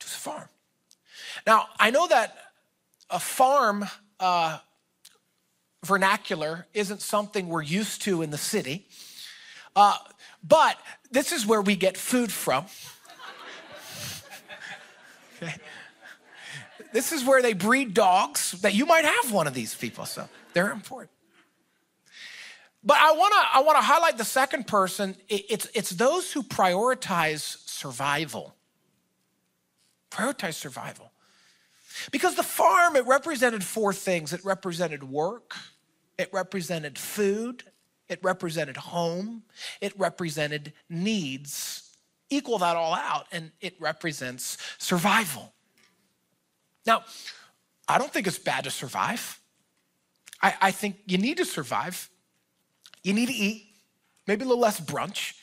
To 0.00 0.06
his 0.06 0.14
farm. 0.14 0.48
Now, 1.46 1.68
I 1.80 1.90
know 1.90 2.06
that 2.08 2.36
a 3.08 3.18
farm 3.18 3.86
uh, 4.20 4.58
vernacular 5.82 6.66
isn't 6.74 7.00
something 7.00 7.48
we're 7.48 7.62
used 7.62 8.02
to 8.02 8.20
in 8.20 8.30
the 8.30 8.36
city, 8.36 8.86
uh, 9.74 9.96
but 10.46 10.76
this 11.10 11.32
is 11.32 11.46
where 11.46 11.62
we 11.62 11.74
get 11.74 11.96
food 11.96 12.30
from. 12.30 12.66
okay. 15.42 15.54
This 16.92 17.12
is 17.12 17.24
where 17.24 17.40
they 17.40 17.54
breed 17.54 17.94
dogs 17.94 18.52
that 18.60 18.74
you 18.74 18.84
might 18.84 19.06
have 19.06 19.32
one 19.32 19.46
of 19.46 19.54
these 19.54 19.74
people, 19.74 20.04
so 20.04 20.28
they're 20.52 20.70
important. 20.70 21.17
But 22.88 22.96
I 23.02 23.12
want 23.12 23.34
to 23.34 23.58
I 23.58 23.60
want 23.60 23.76
to 23.76 23.84
highlight 23.84 24.16
the 24.16 24.24
second 24.24 24.66
person. 24.66 25.14
It's 25.28 25.68
it's 25.74 25.90
those 25.90 26.32
who 26.32 26.42
prioritize 26.42 27.58
survival. 27.68 28.54
Prioritize 30.10 30.54
survival. 30.54 31.12
Because 32.10 32.34
the 32.34 32.42
farm 32.42 32.96
it 32.96 33.06
represented 33.06 33.62
four 33.62 33.92
things. 33.92 34.32
It 34.32 34.42
represented 34.42 35.04
work, 35.04 35.54
it 36.16 36.30
represented 36.32 36.98
food, 36.98 37.62
it 38.08 38.20
represented 38.22 38.78
home, 38.78 39.42
it 39.82 39.92
represented 40.00 40.72
needs. 40.88 41.94
Equal 42.30 42.56
that 42.56 42.74
all 42.74 42.94
out 42.94 43.26
and 43.32 43.50
it 43.60 43.74
represents 43.78 44.56
survival. 44.78 45.52
Now, 46.86 47.04
I 47.86 47.98
don't 47.98 48.10
think 48.10 48.26
it's 48.26 48.38
bad 48.38 48.64
to 48.64 48.70
survive. 48.70 49.38
I, 50.40 50.54
I 50.58 50.70
think 50.70 50.96
you 51.04 51.18
need 51.18 51.36
to 51.36 51.44
survive. 51.44 52.08
You 53.02 53.12
need 53.12 53.26
to 53.26 53.34
eat, 53.34 53.66
maybe 54.26 54.44
a 54.44 54.48
little 54.48 54.60
less 54.60 54.80
brunch. 54.80 55.34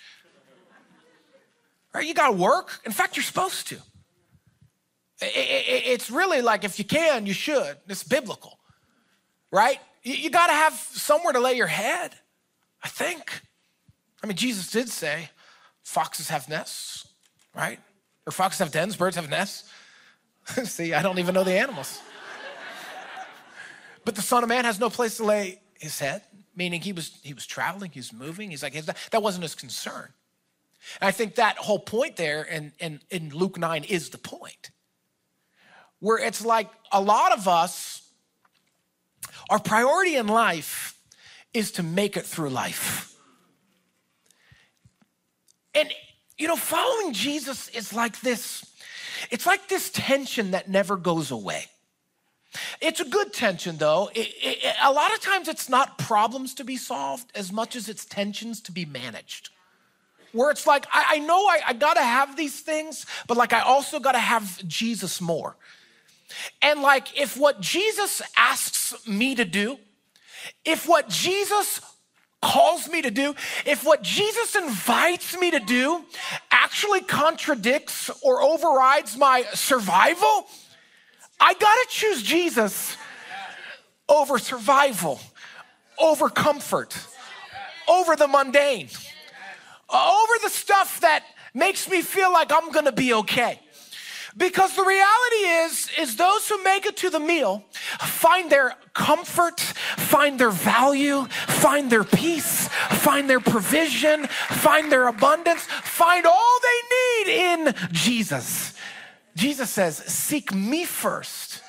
Right? 1.93 2.05
You 2.05 2.13
got 2.13 2.31
to 2.31 2.35
work. 2.35 2.81
In 2.85 2.91
fact, 2.91 3.15
you're 3.15 3.23
supposed 3.23 3.67
to. 3.69 3.77
It's 5.21 6.11
really 6.11 6.41
like 6.41 6.63
if 6.65 6.77
you 6.77 6.85
can, 6.85 7.25
you 7.25 7.33
should. 7.33 7.77
It's 7.87 8.03
biblical, 8.03 8.59
right? 9.51 9.79
You 10.03 10.29
got 10.29 10.47
to 10.47 10.53
have 10.53 10.73
somewhere 10.73 11.33
to 11.33 11.39
lay 11.39 11.53
your 11.53 11.67
head, 11.67 12.13
I 12.83 12.89
think. 12.89 13.41
I 14.21 14.27
mean, 14.27 14.35
Jesus 14.35 14.69
did 14.69 14.89
say, 14.89 15.29
foxes 15.83 16.29
have 16.29 16.49
nests, 16.49 17.07
right? 17.55 17.79
Or 18.27 18.31
foxes 18.31 18.59
have 18.59 18.71
dens, 18.71 18.95
birds 18.97 19.15
have 19.15 19.29
nests. 19.29 19.69
See, 20.65 20.93
I 20.93 21.01
don't 21.01 21.19
even 21.19 21.33
know 21.33 21.43
the 21.43 21.57
animals. 21.57 22.01
but 24.05 24.15
the 24.15 24.21
Son 24.21 24.43
of 24.43 24.49
Man 24.49 24.65
has 24.65 24.79
no 24.79 24.89
place 24.89 25.17
to 25.17 25.23
lay 25.23 25.59
his 25.79 25.99
head 25.99 26.21
meaning 26.55 26.81
he 26.81 26.93
was 26.93 27.19
he 27.21 27.33
was 27.33 27.45
traveling, 27.45 27.91
he 27.91 27.99
was 27.99 28.13
moving. 28.13 28.51
He's 28.51 28.63
like 28.63 28.73
that 28.73 29.21
wasn't 29.21 29.43
his 29.43 29.55
concern. 29.55 30.09
And 31.01 31.07
I 31.07 31.11
think 31.11 31.35
that 31.35 31.57
whole 31.57 31.79
point 31.79 32.15
there 32.15 32.43
in, 32.43 32.71
in, 32.79 32.99
in 33.09 33.29
Luke 33.31 33.57
9 33.57 33.85
is 33.85 34.11
the 34.11 34.19
point. 34.19 34.69
Where 35.99 36.19
it's 36.19 36.45
like 36.45 36.69
a 36.91 37.01
lot 37.01 37.31
of 37.31 37.47
us, 37.47 38.07
our 39.49 39.57
priority 39.59 40.15
in 40.15 40.27
life 40.27 40.95
is 41.55 41.71
to 41.71 41.83
make 41.83 42.17
it 42.17 42.25
through 42.25 42.49
life. 42.49 43.15
And 45.73 45.91
you 46.37 46.47
know, 46.47 46.55
following 46.55 47.13
Jesus 47.13 47.69
is 47.69 47.93
like 47.93 48.19
this, 48.21 48.65
it's 49.31 49.47
like 49.47 49.67
this 49.67 49.89
tension 49.89 50.51
that 50.51 50.69
never 50.69 50.97
goes 50.97 51.31
away. 51.31 51.65
It's 52.81 52.99
a 52.99 53.05
good 53.05 53.33
tension, 53.33 53.77
though. 53.77 54.09
It, 54.13 54.29
it, 54.41 54.75
a 54.83 54.91
lot 54.91 55.13
of 55.13 55.19
times 55.19 55.47
it's 55.47 55.69
not 55.69 55.97
problems 55.97 56.53
to 56.55 56.63
be 56.63 56.77
solved 56.77 57.31
as 57.35 57.51
much 57.51 57.75
as 57.75 57.89
it's 57.89 58.05
tensions 58.05 58.61
to 58.61 58.71
be 58.71 58.85
managed. 58.85 59.49
Where 60.31 60.51
it's 60.51 60.67
like, 60.67 60.85
I, 60.91 61.15
I 61.15 61.19
know 61.19 61.37
I, 61.47 61.59
I 61.67 61.73
gotta 61.73 62.03
have 62.03 62.35
these 62.35 62.59
things, 62.59 63.05
but 63.27 63.37
like 63.37 63.53
I 63.53 63.61
also 63.61 63.99
gotta 63.99 64.19
have 64.19 64.65
Jesus 64.67 65.21
more. 65.21 65.55
And 66.61 66.81
like, 66.81 67.19
if 67.19 67.37
what 67.37 67.61
Jesus 67.61 68.21
asks 68.35 69.07
me 69.07 69.35
to 69.35 69.45
do, 69.45 69.77
if 70.65 70.87
what 70.87 71.09
Jesus 71.09 71.81
calls 72.41 72.87
me 72.89 73.01
to 73.01 73.11
do, 73.11 73.33
if 73.65 73.83
what 73.83 74.03
Jesus 74.03 74.55
invites 74.55 75.37
me 75.37 75.51
to 75.51 75.59
do 75.59 76.03
actually 76.51 77.01
contradicts 77.01 78.09
or 78.21 78.41
overrides 78.41 79.17
my 79.17 79.43
survival, 79.53 80.47
I 81.39 81.53
gotta 81.53 81.85
choose 81.89 82.23
Jesus 82.23 82.97
over 84.07 84.37
survival, 84.39 85.19
over 85.99 86.29
comfort, 86.29 86.97
over 87.87 88.15
the 88.15 88.27
mundane, 88.27 88.89
over 89.93 90.33
the 90.43 90.49
stuff 90.49 91.01
that 91.01 91.23
makes 91.53 91.89
me 91.89 92.01
feel 92.01 92.31
like 92.31 92.51
I'm 92.51 92.71
gonna 92.71 92.91
be 92.91 93.13
okay. 93.13 93.59
Because 94.37 94.75
the 94.75 94.83
reality 94.83 95.35
is, 95.63 95.89
is 95.97 96.15
those 96.17 96.49
who 96.49 96.61
make 96.61 96.85
it 96.85 96.97
to 96.97 97.09
the 97.09 97.21
meal 97.21 97.63
find 98.01 98.51
their 98.51 98.75
comfort, 98.93 99.61
find 99.61 100.37
their 100.37 100.49
value, 100.49 101.23
find 101.23 101.89
their 101.89 102.03
peace, 102.03 102.67
find 102.67 103.29
their 103.29 103.39
provision, 103.39 104.27
find 104.27 104.91
their 104.91 105.07
abundance, 105.07 105.61
find 105.61 106.25
all 106.25 106.59
they 106.61 107.25
need 107.25 107.53
in 107.53 107.75
Jesus. 107.93 108.74
Jesus 109.35 109.69
says, 109.69 109.97
Seek 109.97 110.53
me 110.53 110.85
first, 110.85 111.61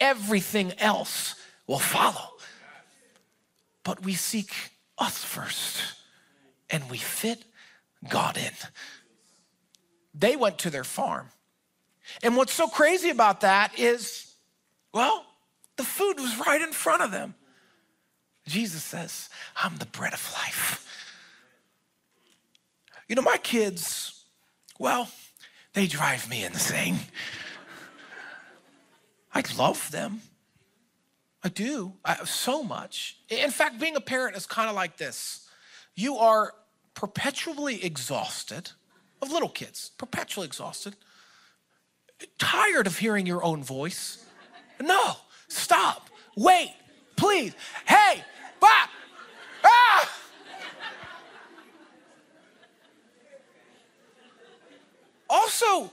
everything 0.00 0.72
else 0.78 1.36
will 1.66 1.78
follow. 1.78 2.30
But 3.84 4.02
we 4.02 4.14
seek 4.14 4.52
us 4.98 5.22
first 5.22 5.94
and 6.70 6.90
we 6.90 6.98
fit 6.98 7.44
God 8.08 8.36
in. 8.36 8.52
They 10.14 10.36
went 10.36 10.58
to 10.58 10.70
their 10.70 10.84
farm. 10.84 11.28
And 12.22 12.36
what's 12.36 12.52
so 12.52 12.68
crazy 12.68 13.10
about 13.10 13.40
that 13.42 13.78
is, 13.78 14.32
well, 14.92 15.24
the 15.76 15.84
food 15.84 16.14
was 16.18 16.38
right 16.46 16.60
in 16.60 16.72
front 16.72 17.02
of 17.02 17.10
them. 17.10 17.34
Jesus 18.46 18.82
says, 18.82 19.28
I'm 19.56 19.76
the 19.76 19.86
bread 19.86 20.12
of 20.12 20.32
life. 20.34 20.86
You 23.08 23.16
know, 23.16 23.22
my 23.22 23.38
kids, 23.38 24.24
well, 24.78 25.08
they 25.74 25.86
drive 25.86 26.28
me 26.30 26.44
insane. 26.44 26.98
I 29.34 29.42
love 29.58 29.90
them. 29.90 30.22
I 31.42 31.48
do 31.48 31.92
I, 32.04 32.24
so 32.24 32.62
much. 32.62 33.18
In 33.28 33.50
fact, 33.50 33.78
being 33.78 33.96
a 33.96 34.00
parent 34.00 34.36
is 34.36 34.46
kind 34.46 34.70
of 34.70 34.74
like 34.74 34.96
this 34.96 35.46
you 35.96 36.16
are 36.16 36.54
perpetually 36.94 37.84
exhausted 37.84 38.70
of 39.20 39.30
little 39.30 39.48
kids, 39.48 39.90
perpetually 39.98 40.46
exhausted, 40.46 40.96
tired 42.38 42.86
of 42.86 42.98
hearing 42.98 43.26
your 43.26 43.44
own 43.44 43.62
voice. 43.62 44.24
No, 44.80 45.14
stop, 45.48 46.10
wait, 46.36 46.74
please. 47.16 47.54
Hey, 47.86 48.22
Bob, 48.60 48.88
Also, 55.34 55.90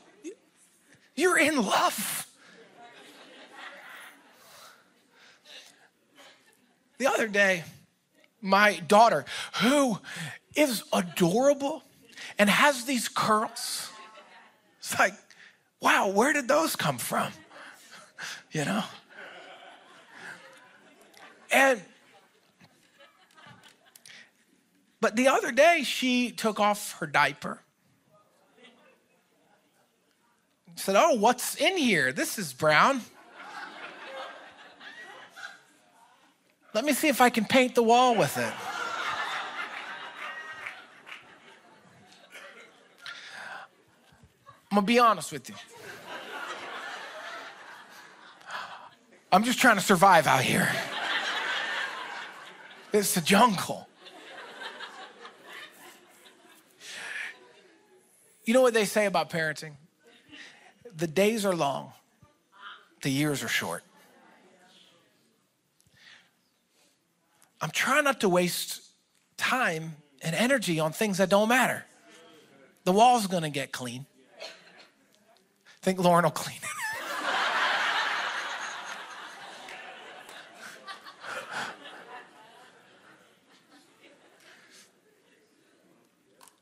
you're 1.15 1.39
in 1.39 1.65
love. 1.65 2.27
The 6.99 7.07
other 7.07 7.27
day, 7.27 7.63
my 8.39 8.75
daughter, 8.87 9.25
who 9.61 9.97
is 10.55 10.83
adorable 10.93 11.81
and 12.37 12.51
has 12.51 12.85
these 12.85 13.07
curls, 13.07 13.89
it's 14.77 14.99
like, 14.99 15.15
wow, 15.81 16.09
where 16.09 16.33
did 16.33 16.47
those 16.47 16.75
come 16.75 16.99
from? 16.99 17.31
You 18.51 18.65
know? 18.65 18.83
And, 21.51 21.81
but 24.99 25.15
the 25.15 25.29
other 25.29 25.51
day, 25.51 25.81
she 25.83 26.29
took 26.29 26.59
off 26.59 26.99
her 26.99 27.07
diaper. 27.07 27.63
Said, 30.75 30.95
Oh, 30.97 31.13
what's 31.15 31.55
in 31.55 31.77
here? 31.77 32.11
This 32.11 32.39
is 32.39 32.53
brown. 32.53 33.01
Let 36.73 36.85
me 36.85 36.93
see 36.93 37.09
if 37.09 37.19
I 37.19 37.29
can 37.29 37.45
paint 37.45 37.75
the 37.75 37.83
wall 37.83 38.15
with 38.15 38.37
it. 38.37 38.53
I'm 44.71 44.75
gonna 44.75 44.87
be 44.87 44.99
honest 44.99 45.33
with 45.33 45.49
you. 45.49 45.55
I'm 49.33 49.43
just 49.43 49.59
trying 49.59 49.75
to 49.75 49.81
survive 49.81 50.27
out 50.27 50.41
here. 50.41 50.69
It's 52.93 53.15
the 53.15 53.21
jungle. 53.21 53.87
You 58.45 58.53
know 58.53 58.61
what 58.61 58.73
they 58.73 58.85
say 58.85 59.05
about 59.05 59.29
parenting? 59.29 59.73
The 60.95 61.07
days 61.07 61.45
are 61.45 61.55
long, 61.55 61.93
the 63.01 63.09
years 63.09 63.43
are 63.43 63.47
short. 63.47 63.83
I'm 67.61 67.71
trying 67.71 68.03
not 68.03 68.19
to 68.21 68.29
waste 68.29 68.81
time 69.37 69.95
and 70.21 70.35
energy 70.35 70.79
on 70.79 70.91
things 70.91 71.17
that 71.19 71.29
don't 71.29 71.49
matter. 71.49 71.85
The 72.83 72.91
wall's 72.91 73.27
gonna 73.27 73.51
get 73.51 73.71
clean. 73.71 74.07
I 74.41 74.45
think 75.83 75.99
Lauren 75.99 76.23
will 76.23 76.31
clean 76.31 76.57
it. 76.57 76.63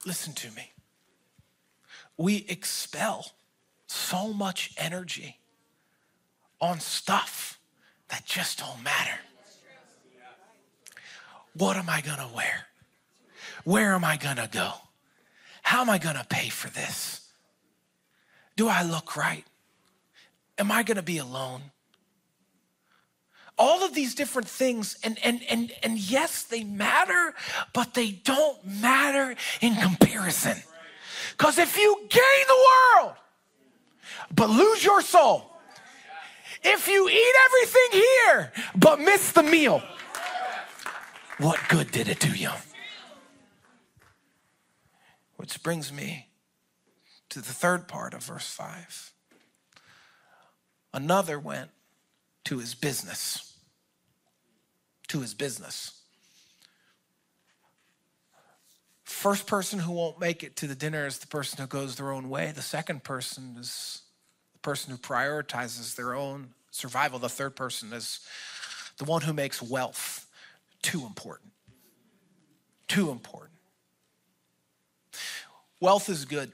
Listen 0.06 0.34
to 0.34 0.51
me. 0.51 0.73
We 2.17 2.45
expel 2.49 3.32
so 3.89 4.32
much 4.32 4.73
energy 4.78 5.39
on 6.62 6.80
stuff 6.80 7.60
that 8.10 8.25
just 8.25 8.60
don't 8.60 8.84
matter. 8.84 9.19
What 11.54 11.75
am 11.75 11.89
I 11.89 12.02
gonna 12.02 12.30
wear? 12.36 12.67
Where 13.63 13.93
am 13.93 14.06
I 14.06 14.17
gonna 14.17 14.49
go? 14.52 14.71
How 15.63 15.82
am 15.82 15.89
I 15.89 15.97
gonna 15.97 16.25
pay 16.30 16.49
for 16.49 16.69
this? 16.69 17.21
Do 18.56 18.67
I 18.67 18.84
look 18.84 19.15
right? 19.15 19.45
Am 20.58 20.71
I 20.71 20.84
gonna 20.84 21.02
be 21.02 21.17
alone? 21.17 21.62
All 23.58 23.84
of 23.84 23.93
these 23.93 24.15
different 24.15 24.47
things, 24.47 24.97
and, 25.04 25.17
and, 25.23 25.41
and, 25.49 25.71
and 25.84 25.97
yes, 25.97 26.43
they 26.43 26.63
matter, 26.63 27.34
but 27.73 27.93
they 27.93 28.12
don't 28.12 28.63
matter 28.65 29.36
in 29.62 29.75
comparison. 29.75 30.58
Because 31.32 31.58
if 31.58 31.78
you 31.78 31.97
gain 32.10 32.45
the 32.47 32.67
world, 33.02 33.15
but 34.34 34.50
lose 34.50 34.84
your 34.84 35.02
soul, 35.02 35.45
if 36.63 36.88
you 36.88 37.10
eat 37.10 37.34
everything 37.45 38.02
here, 38.02 38.52
but 38.76 39.00
miss 39.00 39.32
the 39.32 39.43
meal, 39.43 39.82
what 41.38 41.60
good 41.69 41.91
did 41.91 42.08
it 42.10 42.19
do 42.19 42.32
you? 42.32 42.52
Which 45.38 45.63
brings 45.63 45.93
me 45.93 46.28
to 47.30 47.39
the 47.39 47.54
third 47.54 47.88
part 47.88 48.13
of 48.13 48.24
verse 48.24 48.48
5. 48.48 49.13
Another 50.93 51.39
went 51.39 51.69
to 52.45 52.58
his 52.58 52.76
business. 52.76 53.58
To 55.10 55.22
his 55.22 55.34
business. 55.34 55.98
First 59.10 59.48
person 59.48 59.80
who 59.80 59.91
won't 59.91 60.19
make 60.19 60.43
it 60.43 60.56
to 60.58 60.67
the 60.67 60.76
dinner 60.76 61.08
is 61.08 61.17
the 61.17 61.26
person 61.26 61.60
who 61.60 61.67
goes 61.67 61.95
their 61.95 62.12
own 62.12 62.30
way. 62.30 62.52
The 62.56 62.62
second 62.62 63.04
person 63.04 63.56
is 63.60 64.04
the 64.54 64.60
person 64.60 64.91
who 64.91 64.98
prioritizes 64.98 65.95
their 65.95 66.13
own 66.13 66.50
survival. 66.69 67.17
The 67.17 67.28
third 67.28 67.56
person 67.56 67.91
is 67.91 68.19
the 69.00 69.06
one 69.06 69.24
who 69.24 69.34
makes 69.34 69.63
wealth 69.63 70.28
too 70.84 71.08
important. 71.08 71.52
Too 72.88 73.10
important. 73.10 73.58
Wealth 75.80 76.08
is 76.08 76.24
good, 76.26 76.52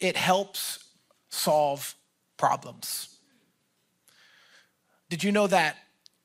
it 0.00 0.16
helps 0.16 0.84
solve 1.28 1.94
problems. 2.36 3.16
Did 5.08 5.22
you 5.22 5.30
know 5.30 5.46
that 5.46 5.76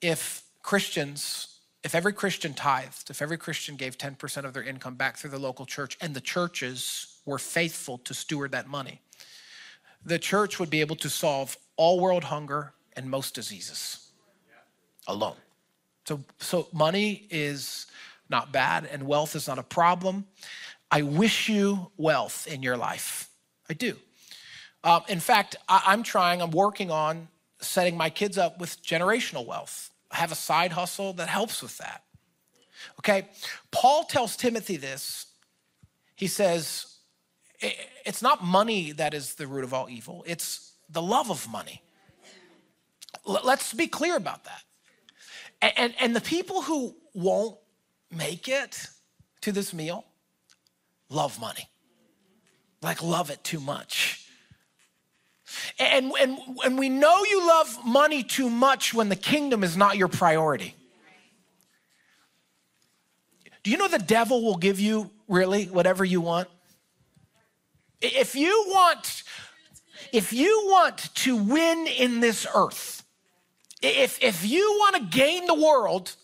if 0.02 0.44
Christians, 0.63 1.51
if 1.84 1.96
every 1.96 2.13
Christian 2.13 2.54
tithed, 2.54 3.10
if 3.10 3.22
every 3.22 3.38
Christian 3.38 3.76
gave 3.76 3.98
10% 3.98 4.46
of 4.46 4.54
their 4.54 4.63
income 4.63 4.96
back 4.96 5.17
through 5.17 5.32
the 5.32 5.39
local 5.39 5.65
church 5.65 5.98
and 6.00 6.13
the 6.13 6.22
churches 6.22 7.17
were 7.26 7.39
faithful 7.39 7.98
to 8.00 8.13
steward 8.13 8.52
that 8.52 8.67
money, 8.67 9.02
the 10.06 10.20
church 10.20 10.60
would 10.60 10.70
be 10.70 10.82
able 10.82 10.96
to 10.98 11.10
solve 11.10 11.58
all 11.78 12.00
world 12.00 12.26
hunger 12.26 12.74
and 12.96 13.10
most 13.10 13.34
diseases 13.34 14.12
alone. 15.08 15.36
So, 16.06 16.22
so 16.39 16.67
money 16.74 17.28
is 17.30 17.88
not 18.30 18.52
bad 18.52 18.88
and 18.91 19.04
wealth 19.04 19.36
is 19.36 19.48
not 19.48 19.60
a 19.60 19.63
problem. 19.63 20.26
I 20.89 21.04
wish 21.04 21.50
you 21.50 21.91
wealth 21.98 22.48
in 22.48 22.63
your 22.63 22.78
life. 22.78 23.30
I 23.70 23.74
do. 23.74 23.96
Uh, 24.84 25.02
in 25.08 25.20
fact, 25.20 25.56
I, 25.70 25.94
am 25.94 26.04
trying, 26.04 26.41
I'm 26.41 26.52
working 26.52 26.91
on 26.91 27.28
setting 27.60 27.96
my 27.96 28.10
kids 28.10 28.38
up 28.38 28.60
with 28.60 28.82
generational 28.84 29.46
wealth. 29.46 29.91
Have 30.12 30.32
a 30.32 30.36
side 30.36 30.71
hustle 30.71 31.13
that 31.13 31.30
helps 31.30 31.62
with 31.62 31.78
that. 31.78 32.04
Okay, 33.00 33.28
Paul 33.71 34.04
tells 34.04 34.36
Timothy 34.36 34.78
this. 34.78 35.28
He 36.15 36.28
says, 36.28 36.97
it's 38.06 38.21
not 38.21 38.43
money 38.43 38.91
that 38.93 39.13
is 39.13 39.36
the 39.36 39.47
root 39.47 39.63
of 39.63 39.74
all 39.74 39.89
evil, 39.89 40.24
it's 40.28 40.74
the 40.89 41.02
love 41.02 41.30
of 41.30 41.50
money. 41.50 41.82
Let's 43.26 43.74
be 43.74 43.88
clear 43.88 44.15
about 44.15 44.45
that. 44.45 44.63
And, 45.62 45.74
and, 45.78 45.93
and 46.00 46.15
the 46.15 46.21
people 46.21 46.63
who 46.63 46.95
won't 47.13 47.58
make 48.10 48.47
it 48.47 48.88
to 49.41 49.52
this 49.52 49.74
meal 49.74 50.06
love 51.10 51.39
money, 51.39 51.69
like 52.82 53.04
love 53.04 53.30
it 53.30 53.43
too 53.43 53.60
much. 53.60 54.20
And, 55.80 56.12
and, 56.20 56.38
and 56.64 56.80
we 56.80 56.90
know 56.90 57.24
you 57.24 57.48
love 57.48 57.86
money 57.86 58.24
too 58.24 58.50
much 58.50 58.94
when 58.94 59.10
the 59.10 59.16
kingdom 59.16 59.64
is 59.64 59.76
not 59.76 59.98
your 59.98 60.08
priority. 60.08 60.76
Do 63.64 63.72
you 63.72 63.78
know 63.78 63.88
the 63.88 64.00
devil 64.00 64.44
will 64.44 64.58
give 64.58 64.80
you 64.80 65.12
really 65.28 65.66
whatever 65.66 66.04
you 66.04 66.22
want? 66.22 66.48
If 68.02 68.36
you 68.36 68.66
want, 68.68 69.24
if 70.12 70.34
you 70.34 70.64
want 70.66 71.14
to 71.16 71.36
win 71.36 71.86
in 71.88 72.20
this 72.20 72.48
earth, 72.56 73.04
if, 73.82 74.22
if 74.24 74.46
you 74.46 74.78
want 74.80 74.96
to 74.96 75.18
gain 75.18 75.46
the 75.46 75.54
world, 75.54 76.16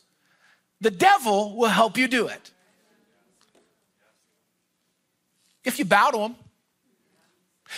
the 0.82 0.92
devil 0.92 1.56
will 1.56 1.70
help 1.70 1.98
you 1.98 2.08
do 2.08 2.28
it. 2.28 2.52
If 5.64 5.80
you 5.80 5.86
bow 5.86 6.12
to 6.12 6.20
him. 6.20 6.36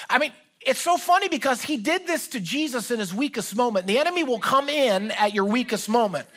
I 0.09 0.19
mean, 0.19 0.31
it's 0.61 0.81
so 0.81 0.97
funny 0.97 1.29
because 1.29 1.61
he 1.61 1.77
did 1.77 2.05
this 2.05 2.27
to 2.29 2.39
Jesus 2.39 2.91
in 2.91 2.99
his 2.99 3.13
weakest 3.13 3.55
moment. 3.55 3.87
The 3.87 3.97
enemy 3.97 4.23
will 4.23 4.39
come 4.39 4.69
in 4.69 5.11
at 5.11 5.33
your 5.33 5.45
weakest 5.45 5.87
moment. 5.87 6.27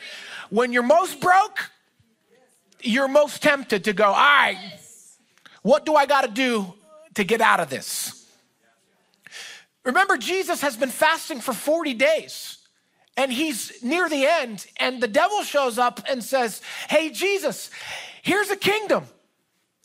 When 0.49 0.71
you're 0.71 0.83
most 0.83 1.19
broke, 1.19 1.69
you're 2.81 3.07
most 3.07 3.41
tempted 3.41 3.83
to 3.85 3.93
go, 3.93 4.05
all 4.05 4.13
right, 4.13 4.57
what 5.61 5.85
do 5.85 5.95
I 5.95 6.05
got 6.05 6.21
to 6.21 6.31
do 6.31 6.73
to 7.15 7.23
get 7.23 7.41
out 7.41 7.59
of 7.59 7.69
this? 7.69 8.25
Remember, 9.83 10.17
Jesus 10.17 10.61
has 10.61 10.77
been 10.77 10.89
fasting 10.89 11.41
for 11.41 11.53
40 11.53 11.93
days 11.93 12.57
and 13.15 13.31
he's 13.31 13.83
near 13.83 14.09
the 14.09 14.25
end, 14.25 14.65
and 14.77 15.01
the 15.01 15.07
devil 15.07 15.43
shows 15.43 15.77
up 15.77 16.01
and 16.09 16.23
says, 16.23 16.61
Hey, 16.89 17.11
Jesus, 17.11 17.69
here's 18.23 18.49
a 18.49 18.55
kingdom. 18.55 19.05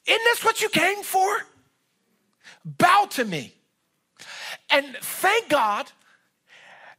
Isn't 0.07 0.25
this 0.25 0.43
what 0.43 0.63
you 0.63 0.71
came 0.71 1.03
for? 1.03 1.29
Bow 2.65 3.07
to 3.11 3.25
me. 3.25 3.53
And 4.71 4.97
thank 5.01 5.49
God 5.49 5.91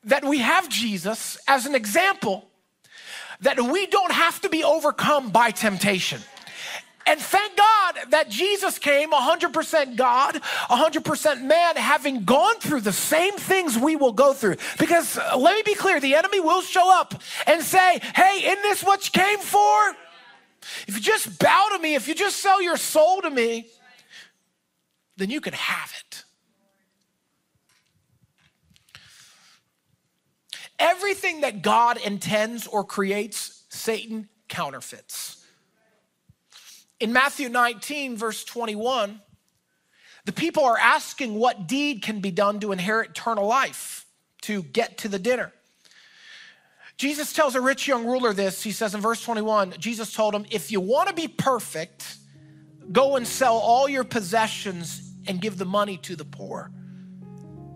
that 0.03 0.23
we 0.23 0.39
have 0.39 0.69
Jesus 0.69 1.37
as 1.47 1.65
an 1.65 1.75
example 1.75 2.45
that 3.41 3.59
we 3.59 3.85
don't 3.87 4.11
have 4.11 4.41
to 4.41 4.49
be 4.49 4.63
overcome 4.63 5.29
by 5.29 5.51
temptation. 5.51 6.21
And 7.05 7.19
thank 7.19 7.57
God 7.57 7.95
that 8.09 8.29
Jesus 8.29 8.77
came 8.77 9.11
100% 9.11 9.95
God, 9.95 10.35
100% 10.35 11.41
man, 11.41 11.75
having 11.75 12.23
gone 12.23 12.59
through 12.59 12.81
the 12.81 12.93
same 12.93 13.33
things 13.33 13.77
we 13.77 13.95
will 13.95 14.11
go 14.11 14.33
through. 14.33 14.57
Because 14.77 15.17
uh, 15.17 15.35
let 15.35 15.55
me 15.55 15.63
be 15.65 15.73
clear 15.73 15.99
the 15.99 16.13
enemy 16.13 16.39
will 16.39 16.61
show 16.61 16.93
up 16.93 17.19
and 17.47 17.63
say, 17.63 17.99
Hey, 18.13 18.41
isn't 18.43 18.61
this 18.61 18.83
what 18.83 19.05
you 19.05 19.19
came 19.19 19.39
for? 19.39 19.95
If 20.87 20.95
you 20.95 21.01
just 21.01 21.39
bow 21.39 21.69
to 21.71 21.79
me, 21.79 21.95
if 21.95 22.07
you 22.07 22.13
just 22.13 22.37
sell 22.37 22.61
your 22.61 22.77
soul 22.77 23.21
to 23.21 23.29
me, 23.31 23.67
then 25.17 25.31
you 25.31 25.41
can 25.41 25.53
have 25.53 25.91
it. 25.99 26.23
Everything 30.79 31.41
that 31.41 31.61
God 31.61 31.97
intends 31.97 32.65
or 32.65 32.83
creates, 32.83 33.65
Satan 33.69 34.29
counterfeits. 34.47 35.45
In 36.99 37.13
Matthew 37.13 37.49
19, 37.49 38.17
verse 38.17 38.43
21, 38.43 39.21
the 40.25 40.31
people 40.31 40.63
are 40.63 40.77
asking 40.77 41.35
what 41.35 41.67
deed 41.67 42.01
can 42.01 42.19
be 42.19 42.31
done 42.31 42.59
to 42.61 42.71
inherit 42.71 43.11
eternal 43.11 43.45
life, 43.45 44.05
to 44.43 44.63
get 44.63 44.97
to 44.99 45.07
the 45.07 45.19
dinner. 45.19 45.51
Jesus 46.97 47.31
tells 47.31 47.55
a 47.55 47.61
rich 47.61 47.87
young 47.87 48.05
ruler 48.05 48.33
this. 48.33 48.61
He 48.61 48.71
says 48.71 48.93
in 48.93 48.99
verse 48.99 49.23
21, 49.23 49.75
Jesus 49.79 50.11
told 50.11 50.35
him, 50.35 50.45
If 50.51 50.71
you 50.71 50.81
want 50.81 51.07
to 51.07 51.15
be 51.15 51.29
perfect, 51.29 52.17
go 52.91 53.15
and 53.15 53.25
sell 53.25 53.55
all 53.55 53.87
your 53.87 54.03
possessions 54.03 55.13
and 55.25 55.39
give 55.39 55.57
the 55.57 55.65
money 55.65 55.95
to 55.97 56.17
the 56.17 56.25
poor, 56.25 56.71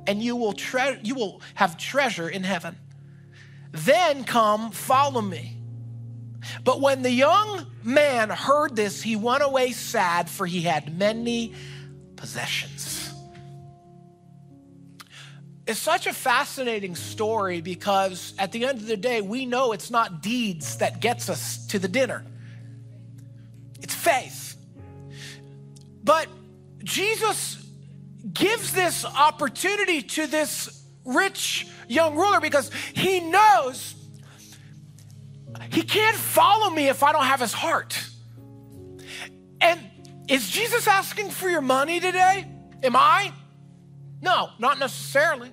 and 0.08 0.22
you 0.22 0.36
will, 0.36 0.52
tre- 0.52 1.00
you 1.04 1.16
will 1.16 1.42
have 1.56 1.78
treasure 1.78 2.28
in 2.28 2.44
heaven. 2.44 2.76
Then 3.74 4.24
come, 4.24 4.72
follow 4.72 5.22
me. 5.22 5.58
But 6.64 6.80
when 6.80 7.02
the 7.02 7.12
young 7.12 7.66
man 7.84 8.30
heard 8.30 8.76
this, 8.76 9.02
he 9.02 9.16
went 9.16 9.44
away 9.44 9.72
sad, 9.72 10.30
for 10.30 10.46
he 10.46 10.62
had 10.62 10.98
many 10.98 11.54
possessions. 12.16 13.12
It's 15.66 15.80
such 15.80 16.08
a 16.08 16.14
fascinating 16.14 16.96
story 16.96 17.62
because 17.62 18.34
at 18.38 18.52
the 18.52 18.66
end 18.66 18.80
of 18.80 18.86
the 18.86 18.98
day, 18.98 19.22
we 19.22 19.46
know 19.46 19.72
it's 19.72 19.90
not 19.90 20.22
deeds 20.22 20.78
that 20.78 21.00
gets 21.00 21.30
us 21.30 21.66
to 21.68 21.80
the 21.80 21.88
dinner. 21.88 22.24
It's 23.82 23.96
faith. 23.96 24.56
But 26.04 26.28
Jesus 26.84 27.66
gives 28.34 28.74
this 28.74 29.06
opportunity 29.06 30.02
to 30.02 30.28
this 30.28 30.83
rich 31.06 31.68
young 31.88 32.16
ruler 32.16 32.40
because 32.40 32.72
he 32.94 33.20
knows 33.20 33.96
he 35.72 35.84
can't 35.84 36.16
follow 36.16 36.70
me 36.70 36.90
if 36.90 37.04
I 37.04 37.12
don't 37.12 37.26
have 37.26 37.40
his 37.40 37.54
heart. 37.54 38.00
And 39.62 39.80
is 40.28 40.50
Jesus 40.50 40.88
asking 40.88 41.30
for 41.30 41.50
your 41.50 41.62
money 41.62 42.00
today? 42.00 42.48
Am 42.84 42.96
I? 42.96 43.32
No, 44.22 44.50
not 44.60 44.80
necessarily. 44.80 45.52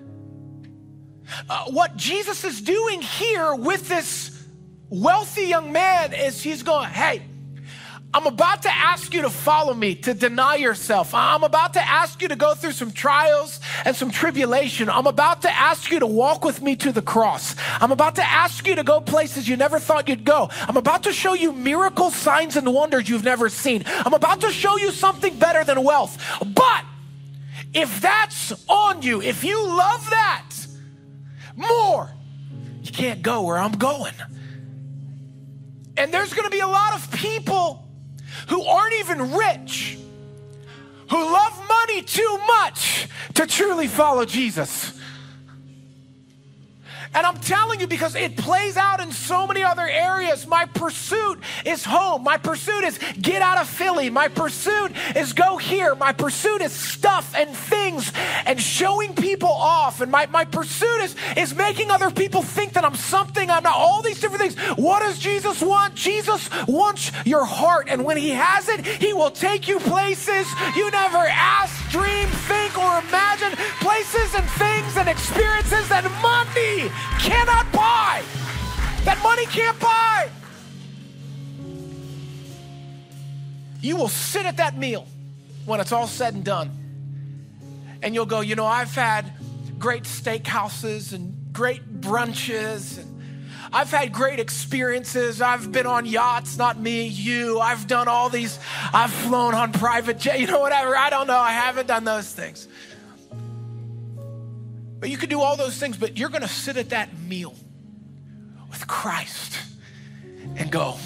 Uh, 1.49 1.65
what 1.71 1.95
Jesus 1.95 2.43
is 2.43 2.61
doing 2.61 3.01
here 3.01 3.55
with 3.55 3.87
this 3.87 4.45
wealthy 4.89 5.43
young 5.43 5.71
man 5.71 6.13
is 6.13 6.41
he's 6.41 6.63
going, 6.63 6.89
hey, 6.89 7.21
I'm 8.13 8.27
about 8.27 8.63
to 8.63 8.69
ask 8.69 9.13
you 9.13 9.21
to 9.21 9.29
follow 9.29 9.73
me, 9.73 9.95
to 9.95 10.13
deny 10.13 10.55
yourself. 10.55 11.13
I'm 11.13 11.43
about 11.43 11.73
to 11.73 11.81
ask 11.81 12.21
you 12.21 12.27
to 12.27 12.35
go 12.35 12.53
through 12.53 12.73
some 12.73 12.91
trials 12.91 13.61
and 13.85 13.95
some 13.95 14.11
tribulation. 14.11 14.89
I'm 14.89 15.07
about 15.07 15.43
to 15.43 15.49
ask 15.49 15.89
you 15.91 15.99
to 15.99 16.07
walk 16.07 16.43
with 16.43 16.61
me 16.61 16.75
to 16.77 16.91
the 16.91 17.01
cross. 17.01 17.55
I'm 17.79 17.91
about 17.91 18.15
to 18.15 18.23
ask 18.23 18.67
you 18.67 18.75
to 18.75 18.83
go 18.83 18.99
places 18.99 19.47
you 19.47 19.55
never 19.55 19.79
thought 19.79 20.09
you'd 20.09 20.25
go. 20.25 20.49
I'm 20.67 20.75
about 20.75 21.03
to 21.03 21.13
show 21.13 21.33
you 21.33 21.53
miracles, 21.53 22.13
signs, 22.13 22.57
and 22.57 22.73
wonders 22.73 23.07
you've 23.07 23.23
never 23.23 23.47
seen. 23.47 23.83
I'm 23.85 24.13
about 24.13 24.41
to 24.41 24.51
show 24.51 24.77
you 24.77 24.91
something 24.91 25.39
better 25.39 25.63
than 25.63 25.81
wealth. 25.81 26.21
But 26.39 26.83
if 27.73 28.01
that's 28.01 28.51
on 28.67 29.03
you, 29.03 29.21
if 29.21 29.45
you 29.45 29.65
love 29.65 30.09
that 30.09 30.49
more, 31.55 32.11
you 32.83 32.91
can't 32.91 33.21
go 33.21 33.43
where 33.43 33.57
I'm 33.57 33.73
going. 33.73 34.13
And 35.95 36.13
there's 36.13 36.33
going 36.33 36.45
to 36.45 36.51
be 36.51 36.59
a 36.59 36.67
lot 36.67 36.93
of 36.95 37.09
people 37.11 37.87
who 38.47 38.63
aren't 38.63 38.93
even 38.95 39.33
rich, 39.33 39.97
who 41.09 41.17
love 41.17 41.61
money 41.67 42.01
too 42.01 42.39
much 42.47 43.07
to 43.35 43.45
truly 43.45 43.87
follow 43.87 44.25
Jesus. 44.25 44.99
And 47.13 47.25
I'm 47.25 47.37
telling 47.37 47.79
you 47.81 47.87
because 47.87 48.15
it 48.15 48.37
plays 48.37 48.77
out 48.77 49.01
in 49.01 49.11
so 49.11 49.45
many 49.45 49.63
other 49.63 49.87
areas. 49.87 50.47
My 50.47 50.65
pursuit 50.65 51.39
is 51.65 51.83
home. 51.83 52.23
My 52.23 52.37
pursuit 52.37 52.85
is 52.85 52.99
get 53.21 53.41
out 53.41 53.57
of 53.57 53.67
Philly. 53.67 54.09
My 54.09 54.29
pursuit 54.29 54.93
is 55.15 55.33
go 55.33 55.57
here. 55.57 55.93
My 55.95 56.13
pursuit 56.13 56.61
is 56.61 56.71
stuff 56.71 57.35
and 57.35 57.49
things 57.49 58.11
and 58.45 58.61
showing 58.61 59.13
people 59.13 59.51
off. 59.51 59.99
And 59.99 60.09
my, 60.09 60.27
my 60.27 60.45
pursuit 60.45 61.01
is, 61.01 61.15
is 61.35 61.53
making 61.53 61.91
other 61.91 62.11
people 62.11 62.43
think 62.43 62.73
that 62.73 62.85
I'm 62.85 62.95
something 62.95 63.49
I'm 63.49 63.63
not. 63.63 63.75
All 63.75 64.01
these 64.01 64.21
different 64.21 64.41
things. 64.41 64.77
What 64.77 65.01
does 65.01 65.19
Jesus 65.19 65.61
want? 65.61 65.95
Jesus 65.95 66.49
wants 66.67 67.11
your 67.25 67.43
heart. 67.43 67.87
And 67.89 68.05
when 68.05 68.15
he 68.17 68.29
has 68.29 68.69
it, 68.69 68.85
he 68.85 69.11
will 69.11 69.31
take 69.31 69.67
you 69.67 69.79
places 69.79 70.47
you 70.75 70.89
never 70.91 71.17
asked, 71.17 71.80
dream, 71.91 72.27
think, 72.47 72.77
or 72.77 72.99
imagine. 72.99 73.51
Places 73.79 74.33
and 74.33 74.49
things 74.51 74.97
and 74.97 75.09
experiences 75.09 75.87
that 75.89 76.03
money 76.23 76.89
cannot 77.19 77.71
buy, 77.71 78.23
that 79.03 79.21
money 79.21 79.45
can't 79.47 79.79
buy. 79.79 80.29
You 83.81 83.97
will 83.97 84.07
sit 84.07 84.45
at 84.45 84.57
that 84.57 84.77
meal 84.77 85.05
when 85.65 85.79
it's 85.79 85.91
all 85.91 86.07
said 86.07 86.33
and 86.33 86.45
done. 86.45 86.71
And 88.01 88.15
you'll 88.15 88.25
go, 88.25 88.41
you 88.41 88.55
know, 88.55 88.65
I've 88.65 88.93
had 88.95 89.33
great 89.77 90.03
steakhouses 90.03 91.13
and 91.13 91.51
great 91.51 92.01
brunches 92.01 92.99
and 92.99 93.10
I've 93.73 93.89
had 93.89 94.11
great 94.11 94.39
experiences. 94.39 95.41
I've 95.41 95.71
been 95.71 95.87
on 95.87 96.05
yachts, 96.05 96.57
not 96.57 96.77
me, 96.79 97.07
you. 97.07 97.59
I've 97.59 97.87
done 97.87 98.07
all 98.07 98.29
these, 98.29 98.59
I've 98.93 99.11
flown 99.11 99.55
on 99.55 99.71
private 99.71 100.19
jet, 100.19 100.39
you 100.39 100.47
know, 100.47 100.59
whatever. 100.59 100.95
I 100.95 101.09
don't 101.09 101.27
know. 101.27 101.37
I 101.37 101.51
haven't 101.51 101.87
done 101.87 102.03
those 102.03 102.31
things. 102.31 102.67
But 104.99 105.09
you 105.09 105.17
can 105.17 105.29
do 105.29 105.41
all 105.41 105.55
those 105.55 105.77
things, 105.77 105.97
but 105.97 106.17
you're 106.17 106.29
going 106.29 106.41
to 106.41 106.47
sit 106.47 106.77
at 106.77 106.89
that 106.89 107.09
meal 107.27 107.55
with 108.69 108.85
Christ 108.87 109.57
and 110.57 110.69
go, 110.69 110.97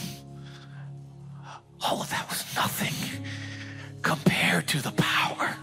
all 1.82 2.02
of 2.02 2.10
that 2.10 2.28
was 2.30 2.44
nothing 2.56 2.94
compared 4.02 4.68
to 4.68 4.82
the 4.82 4.92
power 4.92 5.56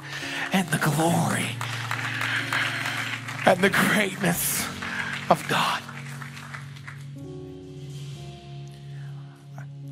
and 0.52 0.68
the 0.68 0.78
glory 0.78 1.48
and 3.44 3.60
the 3.60 3.70
greatness 3.70 4.66
of 5.28 5.44
God. 5.48 5.82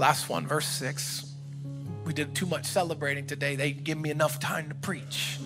Last 0.00 0.30
one, 0.30 0.46
verse 0.46 0.66
six. 0.66 1.30
We 2.06 2.14
did 2.14 2.34
too 2.34 2.46
much 2.46 2.64
celebrating 2.64 3.26
today. 3.26 3.54
They 3.54 3.72
give 3.72 3.98
me 3.98 4.08
enough 4.08 4.40
time 4.40 4.70
to 4.70 4.74
preach. 4.74 5.38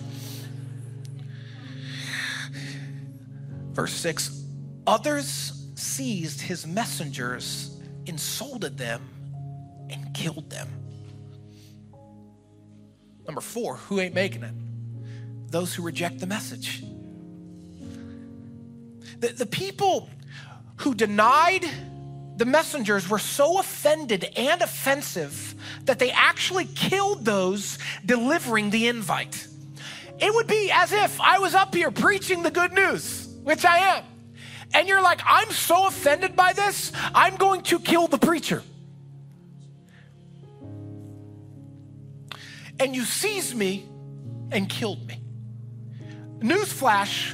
Verse 3.73 3.91
6 3.91 4.45
Others 4.87 5.71
seized 5.75 6.39
his 6.39 6.65
messengers, 6.65 7.77
insulted 8.05 8.77
them, 8.77 9.01
and 9.89 10.13
killed 10.13 10.49
them. 10.49 10.69
Number 13.25 13.41
four, 13.41 13.75
who 13.75 13.99
ain't 13.99 14.15
making 14.15 14.43
it? 14.43 14.53
Those 15.51 15.75
who 15.75 15.83
reject 15.83 16.19
the 16.19 16.27
message. 16.27 16.81
The, 19.19 19.27
the 19.37 19.45
people 19.45 20.09
who 20.77 20.95
denied 20.95 21.65
the 22.37 22.45
messengers 22.45 23.09
were 23.09 23.19
so 23.19 23.59
offended 23.59 24.25
and 24.35 24.61
offensive 24.61 25.55
that 25.85 25.99
they 25.99 26.11
actually 26.11 26.65
killed 26.65 27.23
those 27.23 27.77
delivering 28.05 28.69
the 28.69 28.87
invite. 28.87 29.47
It 30.19 30.33
would 30.33 30.47
be 30.47 30.71
as 30.71 30.91
if 30.91 31.19
I 31.21 31.39
was 31.39 31.55
up 31.55 31.73
here 31.73 31.91
preaching 31.91 32.43
the 32.43 32.51
good 32.51 32.73
news, 32.73 33.27
which 33.43 33.65
I 33.65 33.97
am. 33.97 34.03
And 34.73 34.87
you're 34.87 35.01
like, 35.01 35.21
I'm 35.25 35.49
so 35.51 35.87
offended 35.87 36.35
by 36.35 36.53
this, 36.53 36.91
I'm 37.13 37.35
going 37.37 37.61
to 37.63 37.79
kill 37.79 38.07
the 38.07 38.17
preacher. 38.17 38.63
And 42.79 42.93
you 42.93 43.05
seized 43.05 43.55
me 43.55 43.85
and 44.51 44.67
killed 44.67 45.07
me. 45.07 45.21
Newsflash, 46.39 47.33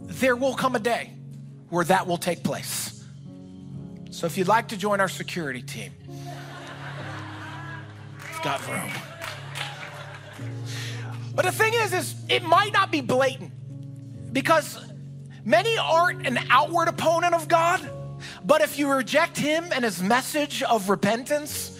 there 0.00 0.34
will 0.34 0.54
come 0.54 0.74
a 0.74 0.78
day 0.78 1.12
where 1.68 1.84
that 1.84 2.06
will 2.06 2.16
take 2.16 2.42
place. 2.42 2.87
So 4.18 4.26
if 4.26 4.36
you'd 4.36 4.48
like 4.48 4.66
to 4.68 4.76
join 4.76 4.98
our 4.98 5.08
security 5.08 5.62
team, 5.62 5.92
it's 8.28 8.40
got 8.40 8.66
room. 8.66 8.90
But 11.36 11.44
the 11.44 11.52
thing 11.52 11.72
is, 11.72 11.92
is 11.92 12.16
it 12.28 12.42
might 12.42 12.72
not 12.72 12.90
be 12.90 13.00
blatant 13.00 13.52
because 14.32 14.84
many 15.44 15.78
aren't 15.78 16.26
an 16.26 16.36
outward 16.50 16.88
opponent 16.88 17.32
of 17.32 17.46
God, 17.46 17.88
but 18.44 18.60
if 18.60 18.76
you 18.76 18.90
reject 18.90 19.36
him 19.36 19.66
and 19.72 19.84
his 19.84 20.02
message 20.02 20.64
of 20.64 20.88
repentance, 20.88 21.78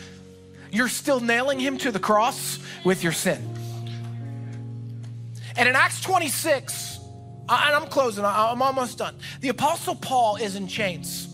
you're 0.71 0.87
still 0.87 1.19
nailing 1.19 1.59
him 1.59 1.77
to 1.79 1.91
the 1.91 1.99
cross 1.99 2.61
with 2.85 3.03
your 3.03 3.11
sin. 3.11 3.43
And 5.57 5.69
in 5.69 5.75
Acts 5.75 6.01
26, 6.03 7.01
and 7.49 7.75
I'm 7.75 7.89
closing, 7.89 8.25
I'm 8.25 8.63
almost 8.63 8.99
done. 8.99 9.17
The 9.41 9.49
Apostle 9.49 9.97
Paul 9.97 10.37
is 10.37 10.55
in 10.55 10.69
chains. 10.69 11.28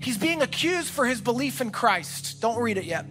He's 0.00 0.18
being 0.18 0.42
accused 0.42 0.90
for 0.90 1.06
his 1.06 1.20
belief 1.20 1.60
in 1.60 1.70
Christ. 1.70 2.40
Don't 2.40 2.60
read 2.60 2.78
it 2.78 2.84
yet. 2.84 3.06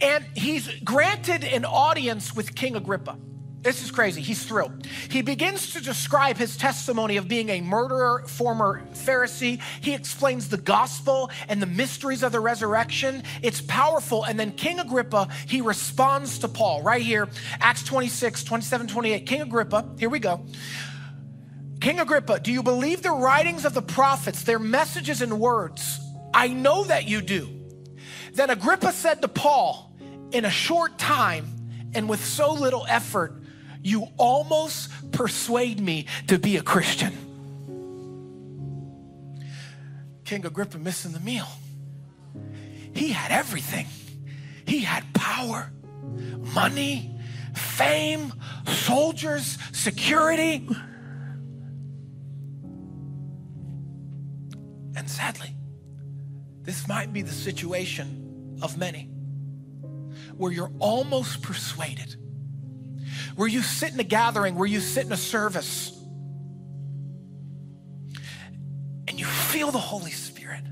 And 0.00 0.24
he's 0.34 0.68
granted 0.80 1.44
an 1.44 1.64
audience 1.64 2.34
with 2.34 2.54
King 2.54 2.74
Agrippa. 2.76 3.16
This 3.62 3.80
is 3.84 3.92
crazy. 3.92 4.20
He's 4.20 4.44
thrilled. 4.44 4.86
He 5.08 5.22
begins 5.22 5.72
to 5.74 5.80
describe 5.80 6.36
his 6.36 6.56
testimony 6.56 7.16
of 7.16 7.28
being 7.28 7.48
a 7.48 7.60
murderer, 7.60 8.24
former 8.26 8.82
Pharisee. 8.92 9.60
He 9.80 9.94
explains 9.94 10.48
the 10.48 10.56
gospel 10.56 11.30
and 11.48 11.62
the 11.62 11.66
mysteries 11.66 12.24
of 12.24 12.32
the 12.32 12.40
resurrection. 12.40 13.22
It's 13.40 13.60
powerful. 13.60 14.24
And 14.24 14.38
then 14.38 14.50
King 14.50 14.80
Agrippa, 14.80 15.28
he 15.46 15.60
responds 15.60 16.40
to 16.40 16.48
Paul 16.48 16.82
right 16.82 17.02
here, 17.02 17.28
Acts 17.60 17.84
26, 17.84 18.42
27, 18.42 18.88
28. 18.88 19.26
King 19.26 19.42
Agrippa, 19.42 19.88
here 19.96 20.08
we 20.08 20.18
go. 20.18 20.44
King 21.82 21.98
Agrippa, 21.98 22.38
do 22.38 22.52
you 22.52 22.62
believe 22.62 23.02
the 23.02 23.10
writings 23.10 23.64
of 23.64 23.74
the 23.74 23.82
prophets, 23.82 24.44
their 24.44 24.60
messages 24.60 25.20
and 25.20 25.40
words? 25.40 25.98
I 26.32 26.46
know 26.46 26.84
that 26.84 27.08
you 27.08 27.20
do. 27.20 27.48
Then 28.34 28.50
Agrippa 28.50 28.92
said 28.92 29.20
to 29.22 29.26
Paul, 29.26 29.92
in 30.30 30.44
a 30.44 30.50
short 30.50 30.96
time 30.96 31.90
and 31.92 32.08
with 32.08 32.24
so 32.24 32.52
little 32.52 32.86
effort, 32.88 33.34
you 33.82 34.06
almost 34.16 34.90
persuade 35.10 35.80
me 35.80 36.06
to 36.28 36.38
be 36.38 36.56
a 36.56 36.62
Christian. 36.62 37.12
King 40.24 40.46
Agrippa 40.46 40.78
missing 40.78 41.10
the 41.10 41.20
meal. 41.20 41.48
He 42.94 43.08
had 43.08 43.32
everything. 43.32 43.88
He 44.68 44.82
had 44.82 45.02
power, 45.14 45.72
money, 46.54 47.18
fame, 47.56 48.32
soldiers, 48.68 49.58
security. 49.72 50.68
This 56.62 56.86
might 56.86 57.12
be 57.12 57.22
the 57.22 57.32
situation 57.32 58.58
of 58.62 58.78
many 58.78 59.10
where 60.36 60.52
you're 60.52 60.72
almost 60.78 61.42
persuaded, 61.42 62.16
where 63.36 63.48
you 63.48 63.62
sit 63.62 63.92
in 63.92 64.00
a 64.00 64.04
gathering, 64.04 64.54
where 64.54 64.66
you 64.66 64.80
sit 64.80 65.04
in 65.04 65.12
a 65.12 65.16
service, 65.16 65.98
and 69.08 69.18
you 69.18 69.26
feel 69.26 69.70
the 69.70 69.78
Holy 69.78 70.10
Spirit. 70.10 70.62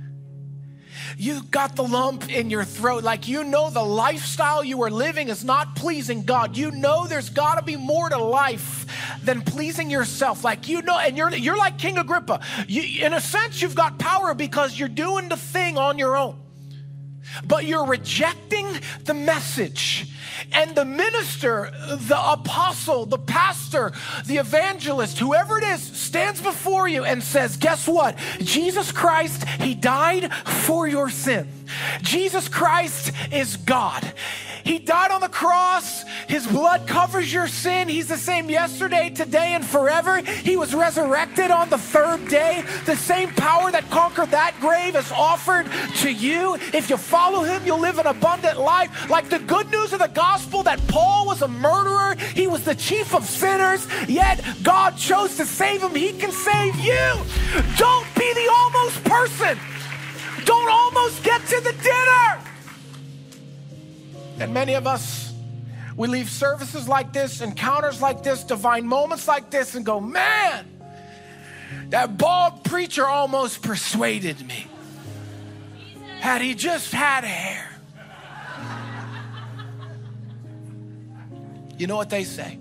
You 1.17 1.43
got 1.43 1.77
the 1.77 1.83
lump 1.83 2.31
in 2.31 2.49
your 2.49 2.65
throat, 2.65 3.05
like 3.05 3.29
you 3.29 3.45
know 3.45 3.69
the 3.71 3.83
lifestyle 3.83 4.65
you 4.65 4.83
are 4.85 4.91
living 4.91 5.29
is 5.29 5.45
not 5.45 5.77
pleasing 5.77 6.23
God. 6.23 6.57
You 6.57 6.71
know 6.71 7.07
there's 7.07 7.29
got 7.29 7.57
to 7.57 7.63
be 7.63 7.77
more 7.77 8.09
to 8.09 8.17
life 8.17 8.87
than 9.25 9.43
pleasing 9.43 9.91
yourself. 9.91 10.45
Like 10.45 10.69
you 10.69 10.83
know, 10.83 10.99
and 10.99 11.17
you're 11.17 11.35
you're 11.35 11.57
like 11.57 11.79
King 11.79 11.99
Agrippa. 11.99 12.41
You, 12.67 13.05
in 13.05 13.13
a 13.13 13.21
sense, 13.21 13.63
you've 13.63 13.75
got 13.75 13.99
power 13.99 14.35
because 14.35 14.79
you're 14.79 14.89
doing 14.89 15.29
the 15.29 15.37
thing 15.37 15.79
on 15.79 15.99
your 15.99 16.17
own 16.17 16.37
but 17.47 17.65
you're 17.65 17.87
rejecting 17.87 18.67
the 19.05 19.15
message. 19.15 20.09
And 20.53 20.75
the 20.75 20.85
minister, 20.85 21.71
the 21.89 22.21
apostle, 22.33 23.07
the 23.07 23.19
pastor, 23.19 23.93
the 24.27 24.39
evangelist, 24.39 25.19
whoever 25.19 25.59
it 25.59 25.65
is, 25.65 25.83
stands 25.83 26.41
before 26.41 26.89
you 26.89 27.05
and 27.05 27.23
says, 27.23 27.57
Guess 27.57 27.87
what? 27.87 28.17
Jesus 28.39 28.93
Christ, 28.93 29.45
He 29.45 29.75
died 29.75 30.33
for 30.33 30.87
your 30.89 31.11
sin. 31.11 31.49
Jesus 32.03 32.49
Christ 32.49 33.13
is 33.33 33.57
God. 33.57 34.13
He 34.65 34.79
died 34.79 35.11
on 35.11 35.21
the 35.21 35.29
cross. 35.29 36.05
His 36.29 36.47
blood 36.47 36.87
covers 36.87 37.33
your 37.33 37.49
sin. 37.49 37.89
He's 37.89 38.09
the 38.09 38.17
same 38.17 38.51
yesterday, 38.51 39.11
today, 39.11 39.55
and 39.55 39.65
forever. 39.65 40.19
He 40.19 40.57
was 40.57 40.75
resurrected 40.75 41.51
on 41.51 41.71
the 41.71 41.79
third 41.79 42.29
day. 42.29 42.65
The 42.85 42.97
same 42.97 43.31
power 43.31 43.71
that 43.73 43.91
conquered 43.91 44.31
that 44.31 44.55
grave 44.61 44.97
is 44.97 45.11
offered 45.13 45.67
to 45.99 46.13
you. 46.13 46.55
If 46.75 46.91
you 46.91 46.97
follow 46.97 47.43
him, 47.43 47.65
you'll 47.65 47.81
live 47.81 47.99
an 47.99 48.07
abundant 48.07 48.61
life. 48.61 49.09
Like 49.09 49.29
the 49.29 49.39
good 49.39 49.71
news 49.71 49.93
of 49.93 49.99
the 49.99 50.09
gospel 50.15 50.63
that 50.65 50.81
Paul 50.89 51.27
was 51.27 51.43
a 51.43 51.49
murderer, 51.49 52.17
he 52.35 52.47
was 52.47 52.65
the 52.65 52.75
chief 52.75 53.15
of 53.15 53.25
sinners, 53.25 53.87
yet 54.09 54.45
God 54.63 54.97
chose 54.97 55.37
to 55.37 55.47
save 55.47 55.83
him. 55.83 55.95
He 55.95 56.13
can 56.13 56.33
save 56.33 56.77
you. 56.77 57.11
Don't 57.77 58.07
be 58.15 58.33
the 58.35 58.49
almost 58.53 59.05
person. 59.05 59.59
Don't 60.45 60.71
almost 60.71 61.23
get 61.23 61.41
to 61.47 61.61
the 61.61 61.73
dinner. 61.73 62.39
And 64.41 64.55
many 64.55 64.75
of 64.75 64.87
us, 64.87 65.33
we 65.97 66.09
leave 66.09 66.31
services 66.31 66.89
like 66.89 67.13
this, 67.13 67.41
encounters 67.41 68.01
like 68.01 68.23
this, 68.23 68.43
divine 68.43 68.87
moments 68.87 69.29
like 69.29 69.51
this, 69.51 69.75
and 69.75 69.85
go, 69.85 70.01
man, 70.01 70.67
that 71.91 72.17
bald 72.17 72.65
preacher 72.65 73.07
almost 73.07 73.63
persuaded 73.63 74.47
me. 74.47 74.67
Had 76.21 76.41
he 76.43 76.55
just 76.55 76.93
had 76.93 77.25
hair. 77.25 77.70
You 81.81 81.87
know 81.87 81.97
what 81.97 82.11
they 82.11 82.25
say? 82.25 82.59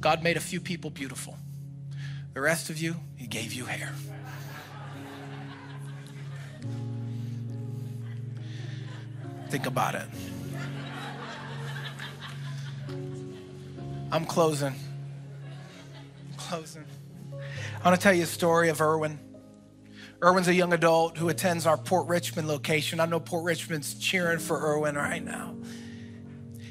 God 0.00 0.22
made 0.22 0.38
a 0.38 0.40
few 0.40 0.58
people 0.58 0.88
beautiful. 0.88 1.36
The 2.32 2.40
rest 2.40 2.70
of 2.70 2.78
you, 2.78 2.96
he 3.16 3.26
gave 3.26 3.52
you 3.52 3.66
hair. 3.66 3.92
Think 9.50 9.66
about 9.66 9.94
it. 9.94 10.06
I'm 14.10 14.24
closing. 14.24 14.74
I'm 16.30 16.36
closing. 16.38 16.86
I 17.82 17.84
want 17.84 18.00
to 18.00 18.02
tell 18.02 18.14
you 18.14 18.22
a 18.22 18.26
story 18.26 18.70
of 18.70 18.80
Erwin. 18.80 19.18
Erwin's 20.22 20.48
a 20.48 20.54
young 20.54 20.72
adult 20.72 21.18
who 21.18 21.28
attends 21.28 21.66
our 21.66 21.76
Port 21.76 22.08
Richmond 22.08 22.48
location. 22.48 23.00
I 23.00 23.04
know 23.04 23.20
Port 23.20 23.44
Richmond's 23.44 23.92
cheering 23.96 24.38
for 24.38 24.58
Erwin 24.58 24.94
right 24.94 25.22
now. 25.22 25.54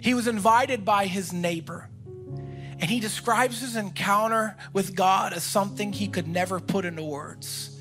He 0.04 0.14
was 0.14 0.28
invited 0.28 0.84
by 0.84 1.06
his 1.06 1.32
neighbor, 1.32 1.88
and 2.36 2.90
he 2.90 3.00
describes 3.00 3.62
his 3.62 3.78
encounter 3.78 4.58
with 4.74 4.96
God 4.96 5.32
as 5.32 5.44
something 5.44 5.94
he 5.94 6.10
could 6.10 6.28
never 6.28 6.60
put 6.60 6.84
into 6.84 7.04
words. 7.04 7.80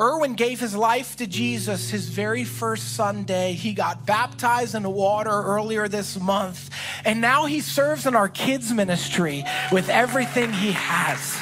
Erwin 0.00 0.36
gave 0.36 0.58
his 0.58 0.74
life 0.74 1.16
to 1.16 1.26
Jesus 1.26 1.90
his 1.90 2.08
very 2.08 2.44
first 2.44 2.94
Sunday. 2.96 3.52
He 3.52 3.74
got 3.74 4.06
baptized 4.06 4.74
in 4.74 4.84
the 4.84 4.88
water 4.88 5.28
earlier 5.30 5.86
this 5.86 6.18
month, 6.18 6.70
and 7.04 7.20
now 7.20 7.44
he 7.44 7.60
serves 7.60 8.06
in 8.06 8.16
our 8.16 8.30
kids' 8.30 8.72
ministry 8.72 9.44
with 9.70 9.90
everything 9.90 10.50
he 10.54 10.72
has. 10.72 11.36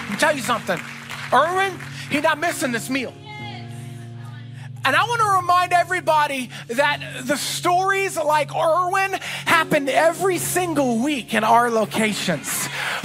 Let 0.00 0.10
me 0.10 0.16
tell 0.16 0.34
you 0.34 0.42
something. 0.42 0.80
Erwin, 1.32 1.78
he's 2.10 2.24
not 2.24 2.40
missing 2.40 2.72
this 2.72 2.90
meal. 2.90 3.14
And 4.88 4.96
I 4.96 5.04
want 5.04 5.20
to 5.20 5.36
remind 5.42 5.74
everybody 5.74 6.48
that 6.68 7.20
the 7.24 7.36
stories 7.36 8.16
like 8.16 8.56
Erwin 8.56 9.12
happen 9.44 9.86
every 9.86 10.38
single 10.38 10.96
week 11.04 11.34
in 11.34 11.44
our 11.44 11.70
locations. 11.70 12.48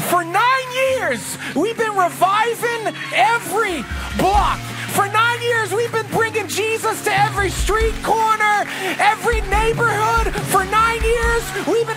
For 0.10 0.24
nine 0.24 0.72
years, 0.72 1.38
we've 1.54 1.78
been 1.78 1.98
reviving 1.98 2.96
every 3.14 3.84
block 4.18 4.62
For 4.94 5.08
nine 5.08 5.42
years, 5.42 5.74
we've 5.74 5.92
been 5.92 6.08
bringing 6.12 6.48
Jesus 6.48 7.04
to 7.06 7.12
every 7.12 7.50
street 7.50 7.96
corner, 8.04 8.64
every 9.02 9.42
neighborhood. 9.50 10.32
For 10.54 10.64
nine 10.66 11.02
years, 11.02 11.44
we've 11.66 11.88
been 11.88 11.93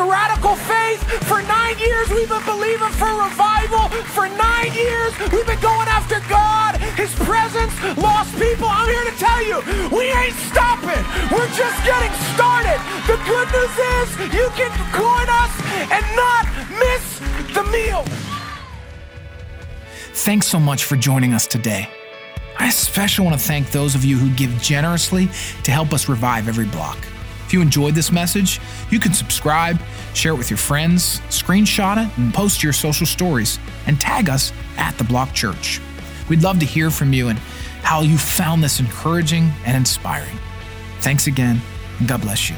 radical 0.00 0.56
faith. 0.56 1.00
For 1.28 1.42
nine 1.42 1.78
years, 1.78 2.08
we've 2.10 2.28
been 2.28 2.44
believing 2.44 2.92
for 2.96 3.10
revival. 3.12 3.88
For 4.16 4.28
nine 4.28 4.72
years, 4.72 5.12
we've 5.32 5.46
been 5.46 5.60
going 5.60 5.88
after 5.88 6.20
God, 6.28 6.76
His 6.96 7.14
presence, 7.14 7.72
lost 7.96 8.32
people. 8.38 8.68
I'm 8.68 8.88
here 8.88 9.04
to 9.04 9.16
tell 9.18 9.42
you, 9.42 9.58
we 9.90 10.12
ain't 10.12 10.36
stopping. 10.48 11.02
We're 11.32 11.52
just 11.56 11.78
getting 11.84 12.12
started. 12.34 12.78
The 13.06 13.18
good 13.26 13.48
news 13.52 13.74
is 13.98 14.06
you 14.32 14.48
can 14.56 14.72
join 14.94 15.28
us 15.28 15.52
and 15.90 16.04
not 16.16 16.44
miss 16.78 17.18
the 17.54 17.64
meal. 17.70 18.04
Thanks 20.14 20.46
so 20.46 20.60
much 20.60 20.84
for 20.84 20.96
joining 20.96 21.32
us 21.32 21.46
today. 21.46 21.88
I 22.58 22.68
especially 22.68 23.24
want 23.24 23.40
to 23.40 23.44
thank 23.44 23.70
those 23.70 23.94
of 23.94 24.04
you 24.04 24.16
who 24.16 24.30
give 24.36 24.50
generously 24.62 25.28
to 25.64 25.70
help 25.70 25.92
us 25.92 26.08
revive 26.08 26.48
every 26.48 26.66
block. 26.66 26.98
If 27.52 27.56
you 27.56 27.60
enjoyed 27.60 27.94
this 27.94 28.10
message, 28.10 28.62
you 28.88 28.98
can 28.98 29.12
subscribe, 29.12 29.78
share 30.14 30.32
it 30.32 30.36
with 30.36 30.48
your 30.48 30.56
friends, 30.56 31.20
screenshot 31.28 32.02
it, 32.02 32.10
and 32.16 32.32
post 32.32 32.62
your 32.62 32.72
social 32.72 33.04
stories, 33.04 33.58
and 33.86 34.00
tag 34.00 34.30
us 34.30 34.54
at 34.78 34.96
The 34.96 35.04
Block 35.04 35.34
Church. 35.34 35.78
We'd 36.30 36.42
love 36.42 36.60
to 36.60 36.64
hear 36.64 36.90
from 36.90 37.12
you 37.12 37.28
and 37.28 37.38
how 37.82 38.00
you 38.00 38.16
found 38.16 38.64
this 38.64 38.80
encouraging 38.80 39.52
and 39.66 39.76
inspiring. 39.76 40.38
Thanks 41.00 41.26
again, 41.26 41.60
and 41.98 42.08
God 42.08 42.22
bless 42.22 42.48
you. 42.48 42.56